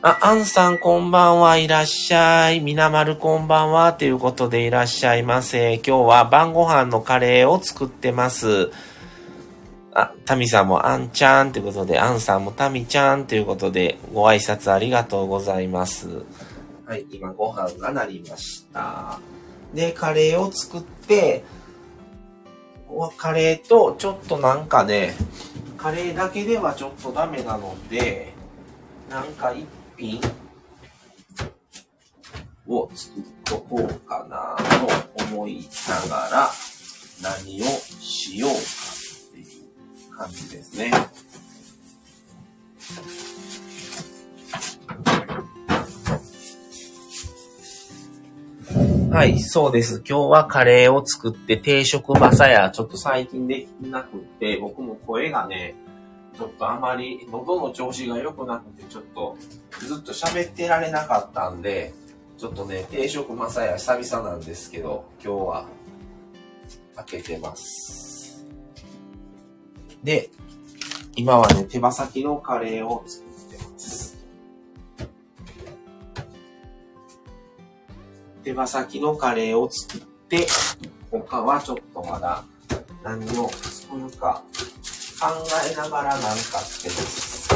[0.00, 2.60] あ、アンさんこんばんはいらっしゃい。
[2.60, 3.92] みなまるこんばんは。
[3.92, 5.74] ということでいらっしゃいませ。
[5.74, 8.70] 今日は晩ご飯のカレーを作ってます。
[9.92, 16.22] あ、タミさんもあんちゃんということで、アンさんもタミちゃんということで、ご挨拶ありがとうございます。
[16.88, 19.20] はい、今ご飯がなりました。
[19.74, 21.44] で、カレーを作って、
[23.18, 25.14] カレーとちょっとなんかね、
[25.76, 28.32] カレーだけではちょっとダメなので、
[29.10, 29.66] なんか一
[29.98, 30.18] 品
[32.66, 36.50] を作っとこうかなと思いながら、
[37.22, 37.64] 何を
[38.00, 38.60] しようかっ
[39.34, 40.90] ていう感じですね。
[49.10, 50.02] はい、そうです。
[50.06, 55.74] 今日はカレーを作って定食まさや、ちょっと最近できなくって、僕も声がね、
[56.36, 59.36] ちょっとあまり喉の調子が良くなくて、ちょっと
[59.80, 61.94] ずっと喋ってられなかったんで、
[62.36, 65.66] ちょっとね、定食まさや久々なんですけど、今日は
[66.96, 68.44] 開けてます。
[70.04, 70.28] で、
[71.16, 74.17] 今はね、手羽先のカレーを作
[78.48, 80.46] 手羽先のカレーを作って、
[81.10, 82.42] 他はちょっとまだ
[83.04, 84.42] 何を作るか
[85.20, 85.26] 考
[85.70, 87.48] えながらなんかしてます。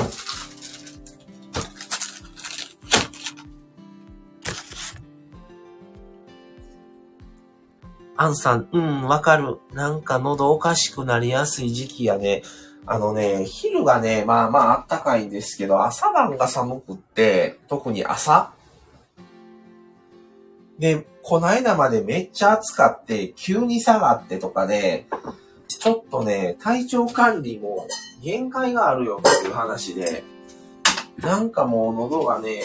[8.18, 9.60] アンさん、うん、わかる。
[9.72, 12.42] なんか喉おかしくなりやすい時期やね。
[12.84, 18.52] あのね、昼がね、まあまああったかいんですけど、朝晩が寒くって、特に朝、
[20.82, 25.06] で、この間までめっちゃ暑かって、急に下がってとかで、
[25.68, 27.86] ちょっとね、体調管理も
[28.20, 30.24] 限界があるよっていう話で、
[31.18, 32.62] なんかもう喉がね、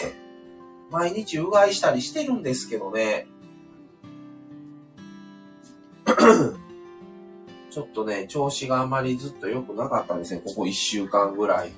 [0.90, 3.28] 毎日うがいしたりしてるんですけどね、
[7.70, 11.72] ちょっとね、調子があまりずっと良くなかったんですね、ここ一週間ぐらい。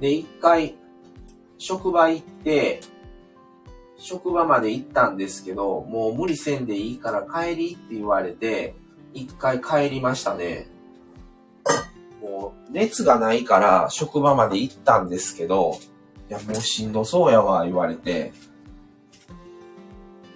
[0.00, 0.76] で、一回、
[1.64, 2.80] 職場行って、
[3.96, 8.74] 職場まで行ったんですけど、もう無理せんでいいから帰りって言われて、
[9.14, 10.68] 一回帰りましたね。
[12.20, 15.78] もう熱がないから職場まで行ったんですけど、
[16.28, 18.34] いやもうしんどそうやわ言われて、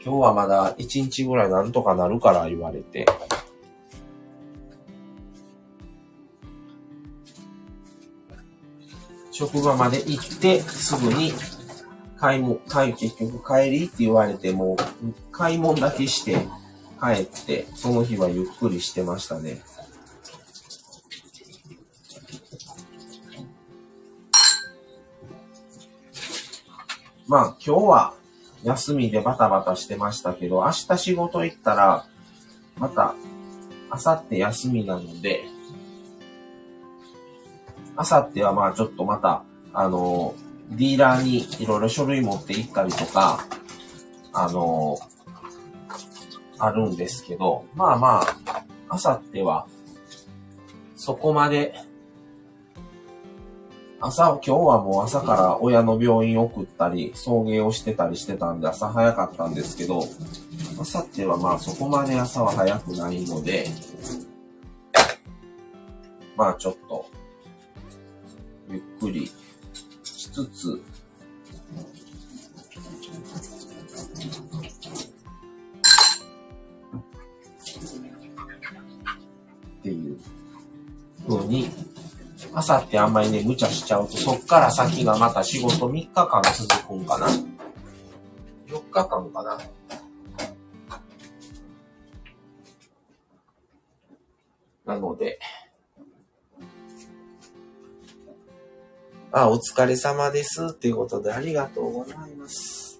[0.02, 3.04] 今日はまだ一日ぐらいなんとかなるから言われて、
[9.38, 11.32] 職場まで行って、すぐに
[12.16, 14.76] 買い物、買い、結局帰りって言われても、
[15.30, 16.38] 買い物だけして
[17.00, 19.62] 帰って、その日はゆっくりしてましたね。
[27.28, 28.14] まあ今日は
[28.64, 32.06] 休みでバタバタしてましたけど、明日仕事行ったら、
[32.76, 33.14] また、
[33.88, 35.44] 明後日休みなので、
[37.98, 39.42] あさってはまあちょっとまた、
[39.74, 40.32] あの、
[40.70, 43.44] ディーラーにいろいろ書類持って行ったりとか、
[44.32, 44.96] あの、
[46.60, 49.66] あるんですけど、まあまあ、あさっては、
[50.94, 51.74] そこまで、
[54.00, 60.04] 朝、今日はもう朝から親の病院送ったり、送迎をしてたりしてたんで朝早かったんですけど、
[60.80, 63.66] あさってはまあそこまで朝は早くないので、
[66.36, 67.17] まあちょっと、
[68.70, 69.26] ゆっくり
[70.04, 70.82] しつつ、
[79.78, 80.18] っていう
[81.26, 81.70] 風に、
[82.52, 89.58] あさってあんまりね、無茶しちゃうと、そっから先がまた仕事3日間続くんかな ?4 日間かな
[94.84, 95.38] なので、
[99.30, 102.98] あ、お疲れ様ですっていうことでありがとうございます。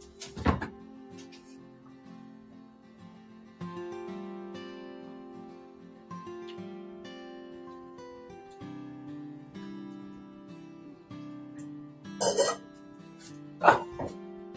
[13.60, 13.82] あ、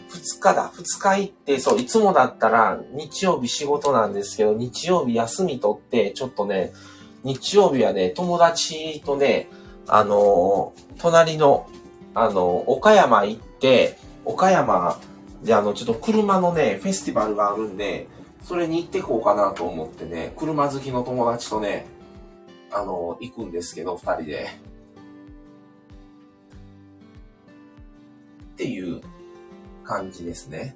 [0.09, 0.71] 二日だ。
[0.73, 6.73] 二日行って、そう、いつもだったら日曜日仕事なんですけど、日曜日休み取って、ちょっとね、
[7.23, 9.47] 日曜日はね、友達とね、
[9.87, 11.67] あの、隣の、
[12.13, 14.99] あの、岡山行って、岡山
[15.43, 18.07] であの、ちょっと車のね、フェスティバルがあるんで、
[18.43, 21.85] それに行ってこうかなと思ってね、車好きの友達とね、
[22.71, 24.47] あの、行くんですけど、二人で。
[28.53, 29.01] っていう
[29.83, 30.75] 感じですね。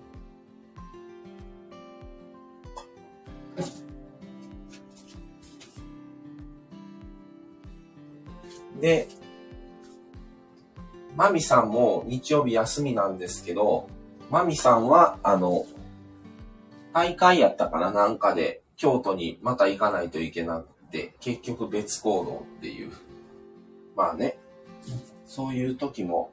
[8.79, 9.07] で、
[11.15, 13.87] マミさんも日曜日休みなんですけど、
[14.29, 15.65] マミさんは、あの、
[16.93, 22.91] 大会やったかななんかで、京都にまた行かないといけなくて、結局別行動っていう。
[23.95, 24.37] まあね、
[25.25, 26.31] そういう時も、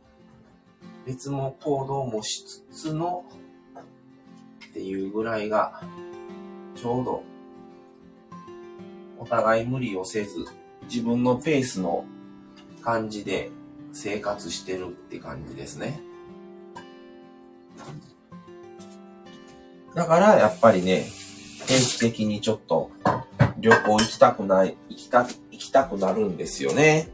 [1.06, 3.24] 別の行動もしつつの、
[4.70, 5.82] っていうぐらいが、
[6.74, 7.22] ちょうど、
[9.18, 10.44] お互い無理をせず、
[10.84, 12.04] 自分のペースの
[12.82, 13.50] 感じで
[13.92, 16.00] 生活してるって感じですね。
[19.94, 21.06] だからやっぱりね、
[21.66, 22.90] 定期的にちょっと
[23.58, 27.10] 旅行行きたくない、行きた、行きたくなるんですよね。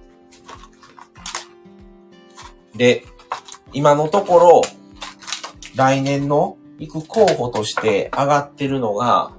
[2.77, 3.05] で、
[3.73, 4.63] 今のところ、
[5.75, 9.33] 来年の行く候補として上がってるのが、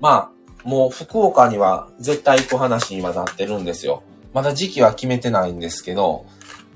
[0.00, 0.32] ま
[0.64, 4.02] あ、もう福岡には絶対行く話にはなってるんですよ。
[4.32, 6.24] まだ時期は決めてないんですけど、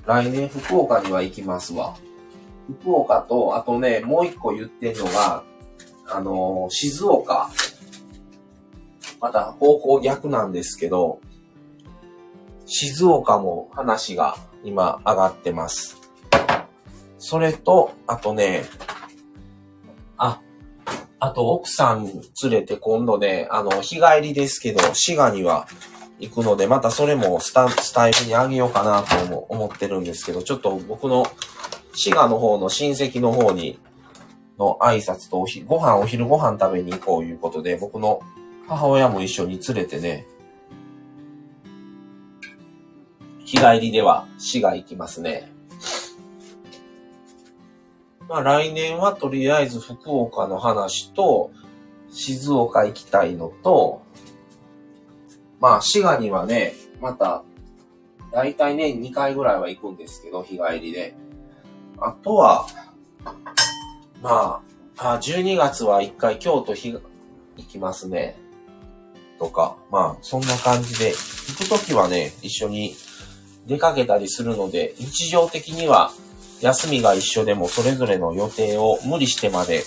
[0.05, 1.95] 来年福岡には行きますわ。
[2.81, 5.43] 福岡と、あとね、もう一個言ってんのが、
[6.07, 7.49] あの、静岡。
[9.19, 11.19] また方向逆なんですけど、
[12.65, 15.97] 静岡も話が今上がってます。
[17.17, 18.65] それと、あとね、
[20.17, 20.41] あ、
[21.19, 25.67] あと奥さん連れて今度ね、あの、日帰りですけど、滋賀には
[26.19, 31.25] 行くので、またそれもスタスタイルにあげようかなとも思ってるんですけど、ちょっと僕の
[31.93, 33.79] 滋賀の方の親戚の方に、
[34.57, 38.21] の挨拶とおひ、ご飯、お昼ご飯食べに行こういうことで、僕の
[38.67, 40.25] 母親も一緒に連れてね、
[43.45, 45.51] 日帰りでは滋賀行きますね。
[48.27, 51.51] まあ来年はとりあえず福岡の話と、
[52.09, 54.01] 静岡行きたいのと、
[55.59, 57.43] まあ、滋賀にはね、また、
[58.31, 61.15] だいたい年2回ぐらいは行くんですけど、日帰りで。
[61.99, 62.67] あとは、
[64.21, 64.61] ま
[64.97, 67.01] あ、あ12月は1回京都日、行
[67.67, 68.37] きますね。
[69.39, 72.95] とか、まあ、そんな感じで、行くときはね、一緒に
[73.67, 76.11] 出かけたりするので、日常的には
[76.61, 79.83] 休みが一緒でもそれぞれの予定を無理してまで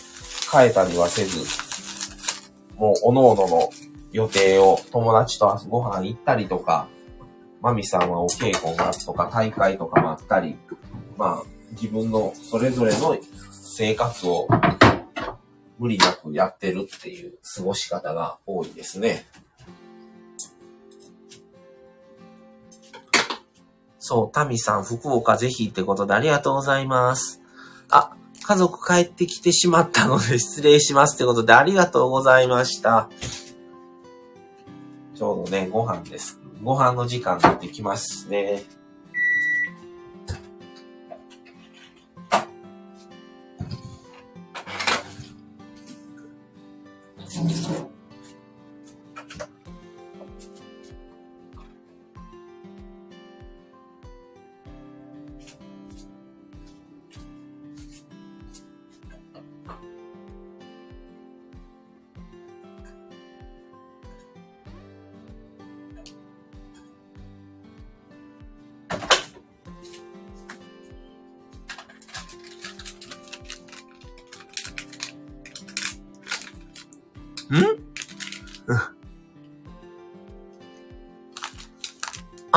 [0.52, 1.44] 変えたりはせず、
[2.76, 3.70] もう、おのおのの
[4.12, 6.88] 予定を友達とご飯行ったりとか、
[7.60, 10.56] マミさんはお稽古がとか大会とかもあったり、
[11.16, 13.16] まあ自分のそれぞれの
[13.50, 14.48] 生活を
[15.78, 19.26] 無理なくやってるっていう過ごし方が多いですね。
[23.98, 27.40] そう、タミさん、福岡ぜひってことでありがとうございます。
[27.90, 33.08] あ、家族帰ってきてしまったので失礼しますってことでありがとうございました。
[35.20, 36.40] ちょうどね、ご飯です。
[36.62, 38.62] ご飯の時間になってきますね。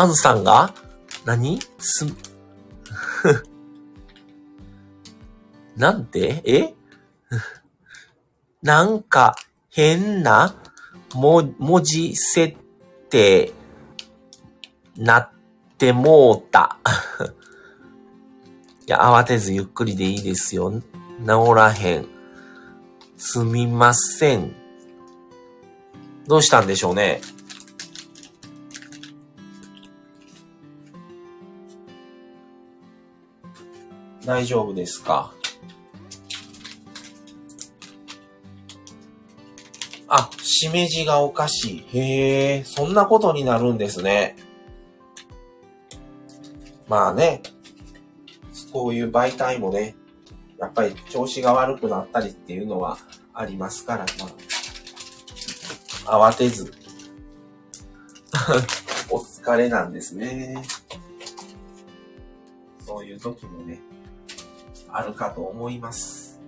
[0.04, 0.74] アンさんが？
[1.24, 1.62] 何？
[1.78, 2.06] す、
[5.78, 6.42] なんて？
[6.44, 6.74] え？
[8.62, 9.38] なんか
[9.70, 10.56] 変な
[11.14, 12.58] も文字設
[13.10, 13.54] 定
[14.98, 15.30] なっ
[15.78, 16.80] てもうた。
[18.86, 20.70] いや、慌てずゆっくりでいいですよ。
[20.70, 20.84] 治
[21.56, 22.08] らへん。
[23.16, 24.54] すみません。
[26.28, 27.22] どうしたんでしょうね。
[34.26, 35.34] 大丈夫ですか？
[40.08, 41.98] あ、しめじがおかしい。
[42.00, 44.36] へえ、そんなことになるんですね。
[46.88, 47.42] まあね、
[48.72, 49.96] こういう媒体もね、
[50.60, 52.98] やっぱり調子が悪くなったりっていうのは
[53.34, 54.30] ありますから、ま
[56.06, 56.72] あ、慌てず、
[59.10, 60.64] お疲れなんですね。
[62.86, 63.82] そういう時もね、
[64.94, 66.40] あるかと思います。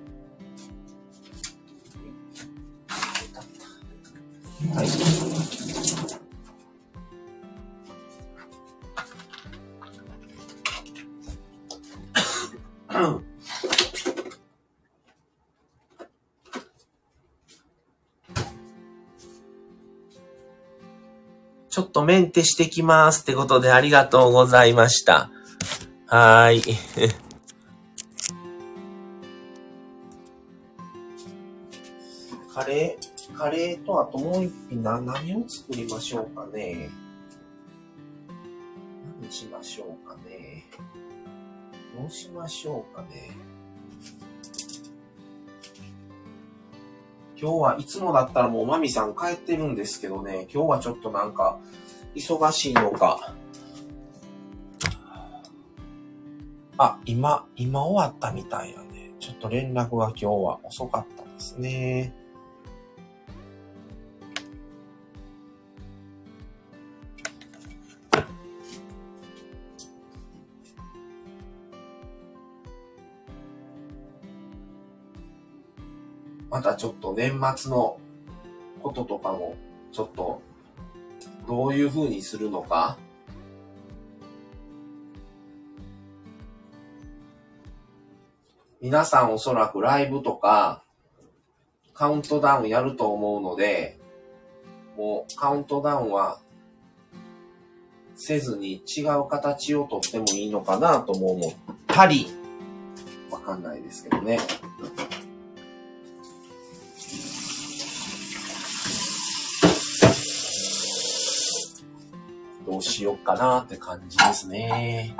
[4.73, 4.87] はい。
[21.69, 25.29] ちょっとメンテしてきますってことでありがとうございました。
[26.07, 27.24] はーい。
[33.37, 36.89] カレーとあともう一品な、何を作りましょうかね。
[39.21, 40.65] 何しましょうかね。
[41.97, 43.31] どうしましょうかね。
[47.37, 51.59] 今日はいつもだったらもうマミさん帰ってるんですけどね、今日はちょっとなんか
[52.15, 53.35] 忙しいのか。
[56.77, 59.11] あ、今、今終わったみたいやね。
[59.19, 62.24] ちょっと連絡が今日は遅かったですね。
[76.65, 77.99] たちょっと年末の
[78.81, 79.55] こととかも、
[79.91, 80.41] ちょっと、
[81.47, 82.97] どういう風にするのか、
[88.81, 90.83] 皆さんおそらくライブとか、
[91.93, 93.99] カウントダウンやると思うので、
[94.97, 96.39] もうカウントダウンは
[98.15, 101.53] せずに違う形をとってもいいのかなとも思っ
[101.87, 102.27] たり、
[103.29, 104.39] わかんないですけどね。
[112.85, 115.15] しようかなって感じですね。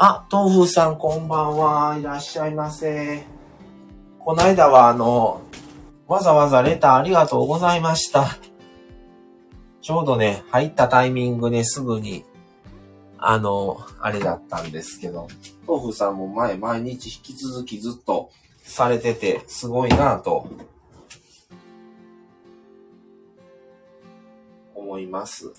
[0.00, 1.96] あ、豆腐さんこんばんは。
[1.98, 3.26] いらっしゃいませ。
[4.20, 5.40] こないだはあの、
[6.06, 8.38] わざわざレターありがとうございました。
[9.82, 12.24] ちょうどね、入ったタイミングですぐに、
[13.18, 15.26] あの、あれだったんですけど、
[15.66, 18.30] 豆腐さんも前、毎日引き続きずっと
[18.62, 20.48] されてて、すごいなぁと、
[24.76, 25.52] 思います。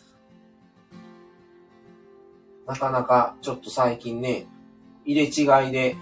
[2.70, 4.46] なかなかちょっと最近ね、
[5.04, 5.96] 入れ違いで、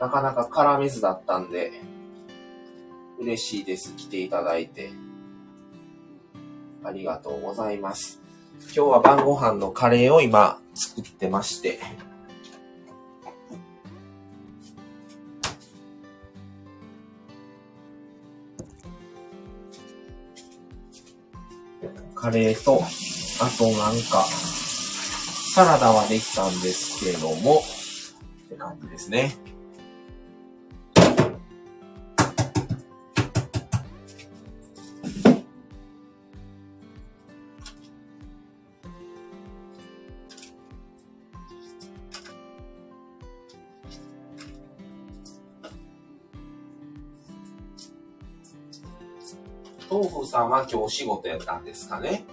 [0.00, 1.70] なかなか絡めずだったんで、
[3.20, 3.94] 嬉しいです。
[3.94, 4.90] 来ていただいて。
[6.82, 8.20] ありがとうございます。
[8.58, 11.78] 今日は晩ご飯のカレーを今作ってまして。
[22.16, 22.82] カレーと、
[23.40, 24.26] あとなんか、
[25.54, 29.36] サラダはできたんですけども、って感じですね。
[49.90, 52.24] 豆腐さんは今日お仕事やったんですかね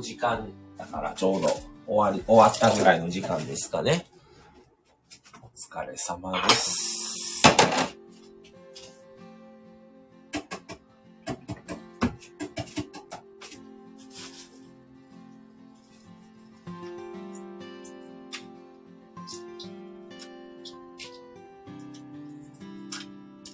[0.00, 0.48] の時間
[0.78, 1.48] だからちょうど
[1.86, 4.06] 終わり、終わったぐらいの時間ですかね。
[5.42, 7.42] お疲れ様です。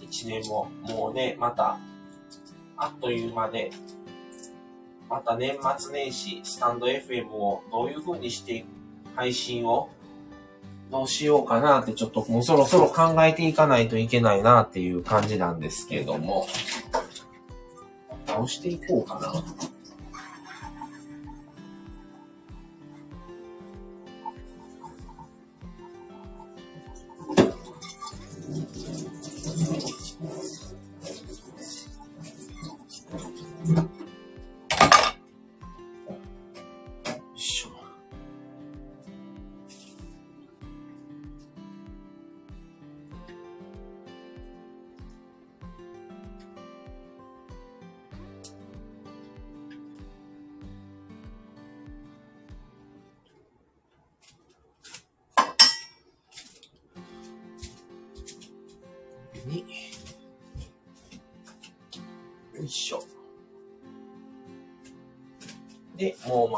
[0.00, 1.78] 一年も、もうね、また、
[2.76, 3.70] あっという間で、
[5.16, 8.66] また年末年始、スタンド FM をどういう風にして
[9.14, 9.88] 配信を
[10.90, 16.46] どうしようかなってちょっともうそろそろ考えていかないといけないなっていう感じなんですけども、
[18.26, 19.42] どうしていこうかな。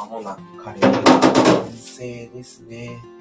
[0.06, 3.17] もなくカレーが完成ですね。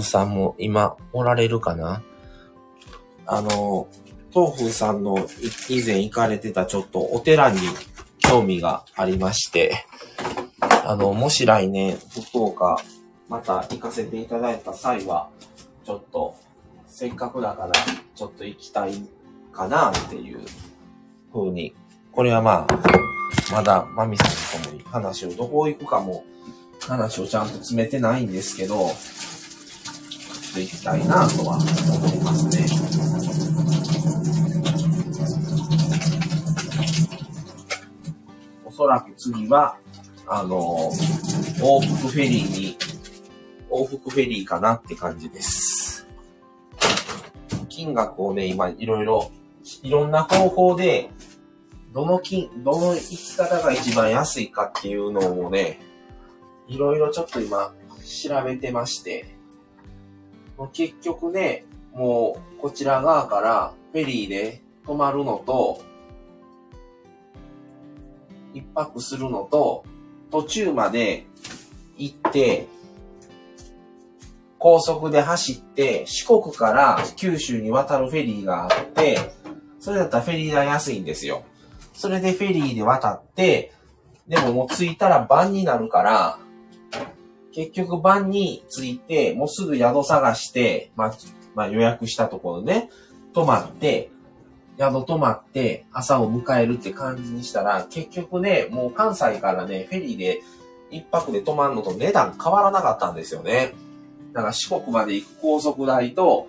[0.00, 2.02] 豆腐さんも今おられるかな？
[3.26, 3.86] あの、
[4.34, 5.18] 豆腐さんの
[5.68, 7.58] 以前行かれてたちょっとお寺に
[8.18, 9.84] 興味がありまして、
[10.86, 11.98] あの、もし来年、
[12.32, 12.80] 福岡、
[13.28, 15.28] また行かせていただいた際は、
[15.84, 16.34] ちょっと、
[16.86, 17.72] せっかくだから、
[18.14, 18.94] ちょっと行きたい
[19.52, 20.40] かなっていう
[21.32, 21.74] 風に、
[22.10, 24.24] これはまあ、まだ、まみさ
[24.58, 26.24] んともに話をどこ行くかも、
[26.88, 28.90] 話をちゃんと詰めてないんですけど、
[30.52, 32.66] ていきたいなとは思いますね。
[38.64, 39.76] おそらく次は、
[40.26, 40.90] あの、
[41.58, 42.76] 往復フェリーに、
[43.70, 46.06] 往復フェリーかなって感じです。
[47.68, 49.30] 金額をね、今いろいろ、
[49.82, 51.10] いろんな方法で、
[51.92, 55.80] どの金、どの生き方が一番安いかっていうのをね、
[56.68, 57.74] いろいろちょっと今
[58.04, 59.39] 調べてまして、
[60.68, 65.82] 結局ね、もうこちら側からフェリーで泊まるのと、
[68.52, 69.84] 一泊するのと、
[70.30, 71.26] 途中まで
[71.96, 72.66] 行って、
[74.58, 79.18] 高速で走って、四国から九州に渡るフェリーがあって、
[79.78, 81.44] それだったらフェリー代安いんですよ。
[81.94, 83.72] それでフェリーで渡って、
[84.28, 86.38] でももう着いたら晩になるから、
[87.52, 91.14] 結局晩に着いて、もうすぐ宿探して、まあ、
[91.54, 92.90] まあ、予約したところね、
[93.34, 94.10] 泊まって、
[94.78, 100.42] 宿泊まって、朝を迎えるって感じにしたら、結局ね、もう関西からね、フェリーで
[100.90, 103.74] 一泊で泊まるのと値段変わらなかったんですよね。
[104.32, 106.46] だから四国まで行く高速代と、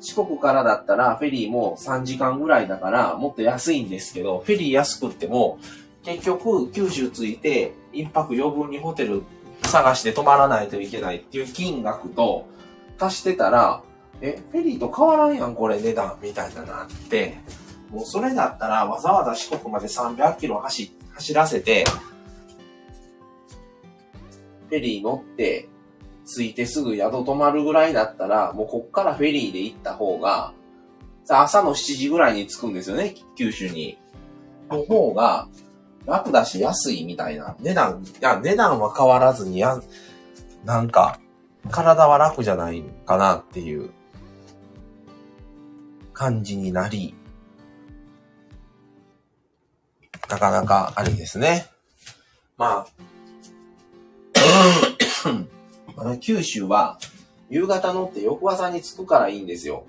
[0.00, 5.58] 四国からだったらフェリーも3時間ぐらいだからもっと安いんですけど、フェリー安くっても、
[6.02, 9.22] 結局九州着いて一泊余分にホテル
[9.72, 12.46] 探して泊まらないといけないっていう金額と
[13.00, 13.82] 足してたら、
[14.20, 17.38] え、フェリーと変わらんやん、これ値段、みたいななって、
[17.90, 21.84] もうそれだったらわざわざ四国まで300キロ走、走らせて、
[24.68, 25.68] フェリー乗って、
[26.24, 30.52] 着いてすぐ宿泊まるぐらいだったら、もうこっからフェリーで行った方が、
[31.28, 33.98] 朝の7時ぐらいに着くんですよね、九州に。
[34.70, 35.48] の方が、
[36.06, 37.56] 楽だし安いみたいな。
[37.60, 39.80] 値段、いや、値段は変わらずに、や、
[40.64, 41.20] なんか、
[41.70, 43.90] 体は楽じゃないかなっていう
[46.12, 47.14] 感じになり、
[50.28, 51.66] なかなかあれですね。
[52.56, 52.86] ま
[56.04, 56.98] あ、 九州は
[57.48, 59.84] 夕方乗って翌朝に着くからいいんですよ。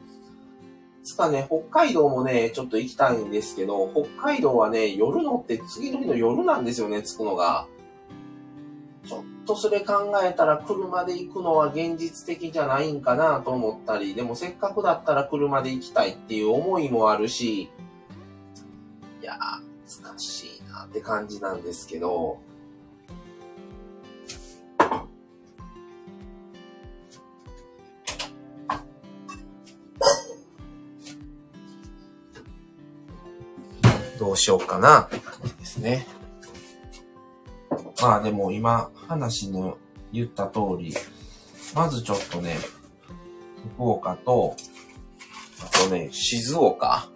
[1.03, 7.67] つかね、北海道もね、ちょっと行きたいんですけど、北海道はね、夜乗って次の日の夜なんですよね、着くのが。
[9.05, 17.69] ちょっとそれ考えたら車で行くのは現実的じゃないんかなと思ったり、でもせっかくだったら車で行きたいっていう思いもあるし、い
[19.21, 22.37] やー、難しいなって感じなんですけど、
[34.23, 35.09] どうしようかな
[35.59, 36.07] ですね。
[38.01, 39.77] まあでも今話の
[40.13, 40.95] 言った通り、
[41.75, 42.55] まずちょっとね、
[43.75, 44.55] 福岡と、
[45.61, 47.09] あとね、静岡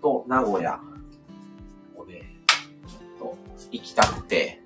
[0.00, 0.80] と名古屋
[1.96, 2.36] をね、
[2.86, 4.62] ちょっと行きたくて、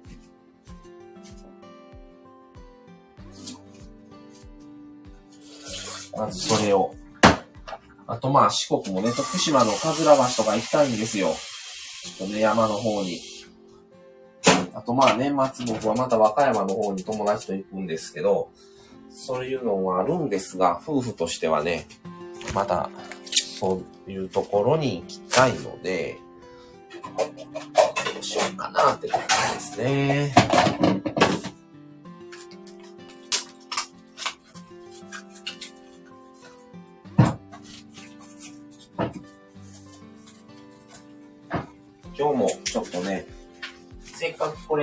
[6.14, 6.94] まずそれを。
[8.12, 11.34] あとまあ四国もね、徳島のかずら橋とか行きたいんですよ。
[12.18, 13.18] ちょっとね、山の方に。
[14.74, 18.50] あとまあ年末僕はまた和歌山の方に友達と行くんですけど、
[19.08, 21.86] そういうのもあるんですが、夫婦としてはね、
[22.54, 22.90] また
[23.58, 26.18] そういうところに行きたいので、
[28.12, 30.34] どうしようかなって感じですね。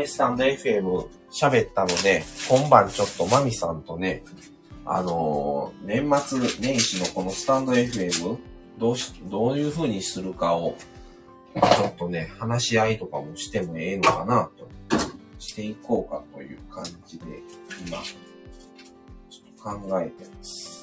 [0.07, 4.23] スタンド FM 喋ったので、今晩ちょっとマミさんとね、
[4.85, 8.37] あのー、年末年始のこのスタンド FM、
[8.77, 10.75] どうし、どういう風にするかを、
[11.53, 14.67] ちょっとね、話し合いとかもしてもええのかなと、
[15.37, 17.25] していこうかという感じで、
[17.87, 17.97] 今、
[19.29, 20.78] ちょっと考えてます。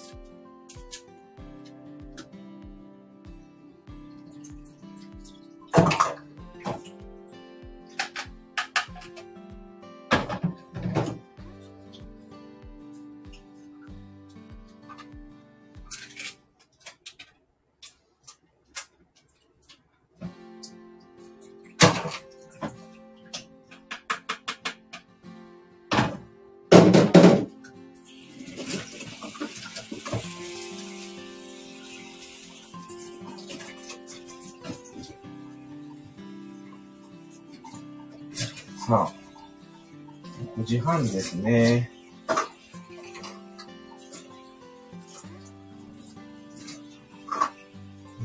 [40.96, 41.90] あ、6時半ですね。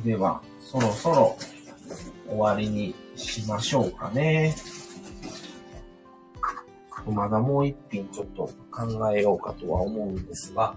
[0.05, 1.37] では、そろそろ
[2.27, 4.55] 終わりにしましょうかね。
[7.07, 10.75] まだもう一品ちょっと考えようかとは思うんですが、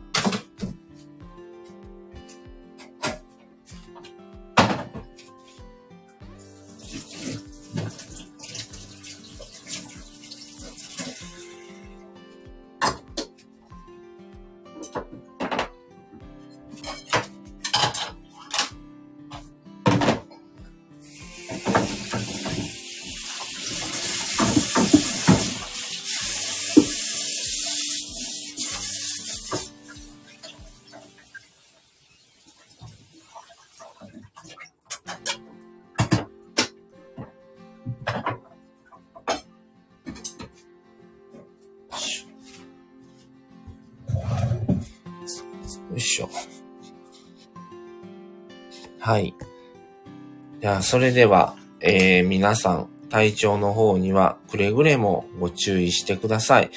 [50.65, 56.71] じゃあ、それでは、えー、皆さん、体調の方にはくれぐれもご注意してください。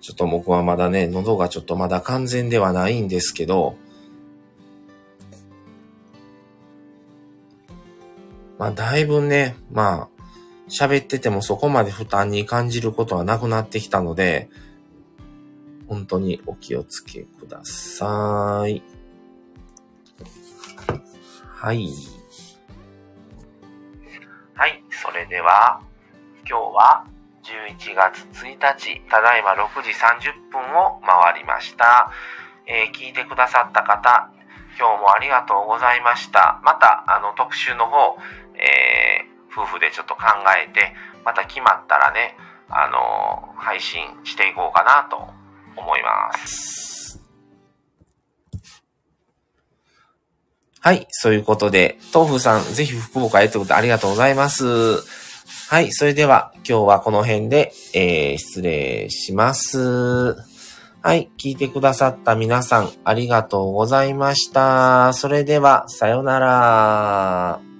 [0.00, 3.76] ちょっと僕はまだね、喉がちょっとまだ完全ではないんですけど、
[8.58, 10.08] まあ、だいぶね、まあ、
[10.70, 14.48] 喋っててもそこまで負担に感じることはなくなってきたので、
[15.86, 18.64] 本当にお気をつけくださ。
[18.66, 18.82] い。
[21.44, 21.90] はい、
[25.28, 25.82] では、
[26.48, 27.04] 今日は
[27.44, 32.10] 11月1日、ただいま6時30分を回りました。
[32.66, 34.30] えー、聞いてくださった方、
[34.78, 36.62] 今日もありがとうございました。
[36.64, 38.16] また、あの、特集の方、
[38.54, 40.22] えー、夫婦でちょっと考
[40.64, 40.94] えて、
[41.26, 42.34] また決まったらね、
[42.70, 45.28] あのー、配信していこうかなと
[45.76, 46.97] 思います。
[50.80, 54.64] はい、そういうことで、豆腐さん、ぜひ福岡へということでありがとうございます。
[55.68, 60.36] はい、それでは今日はこの辺で、えー、失礼します。
[61.00, 65.12] はい、聞いてくださった皆さんありがとうございました。
[65.12, 67.77] それでは、さよなら。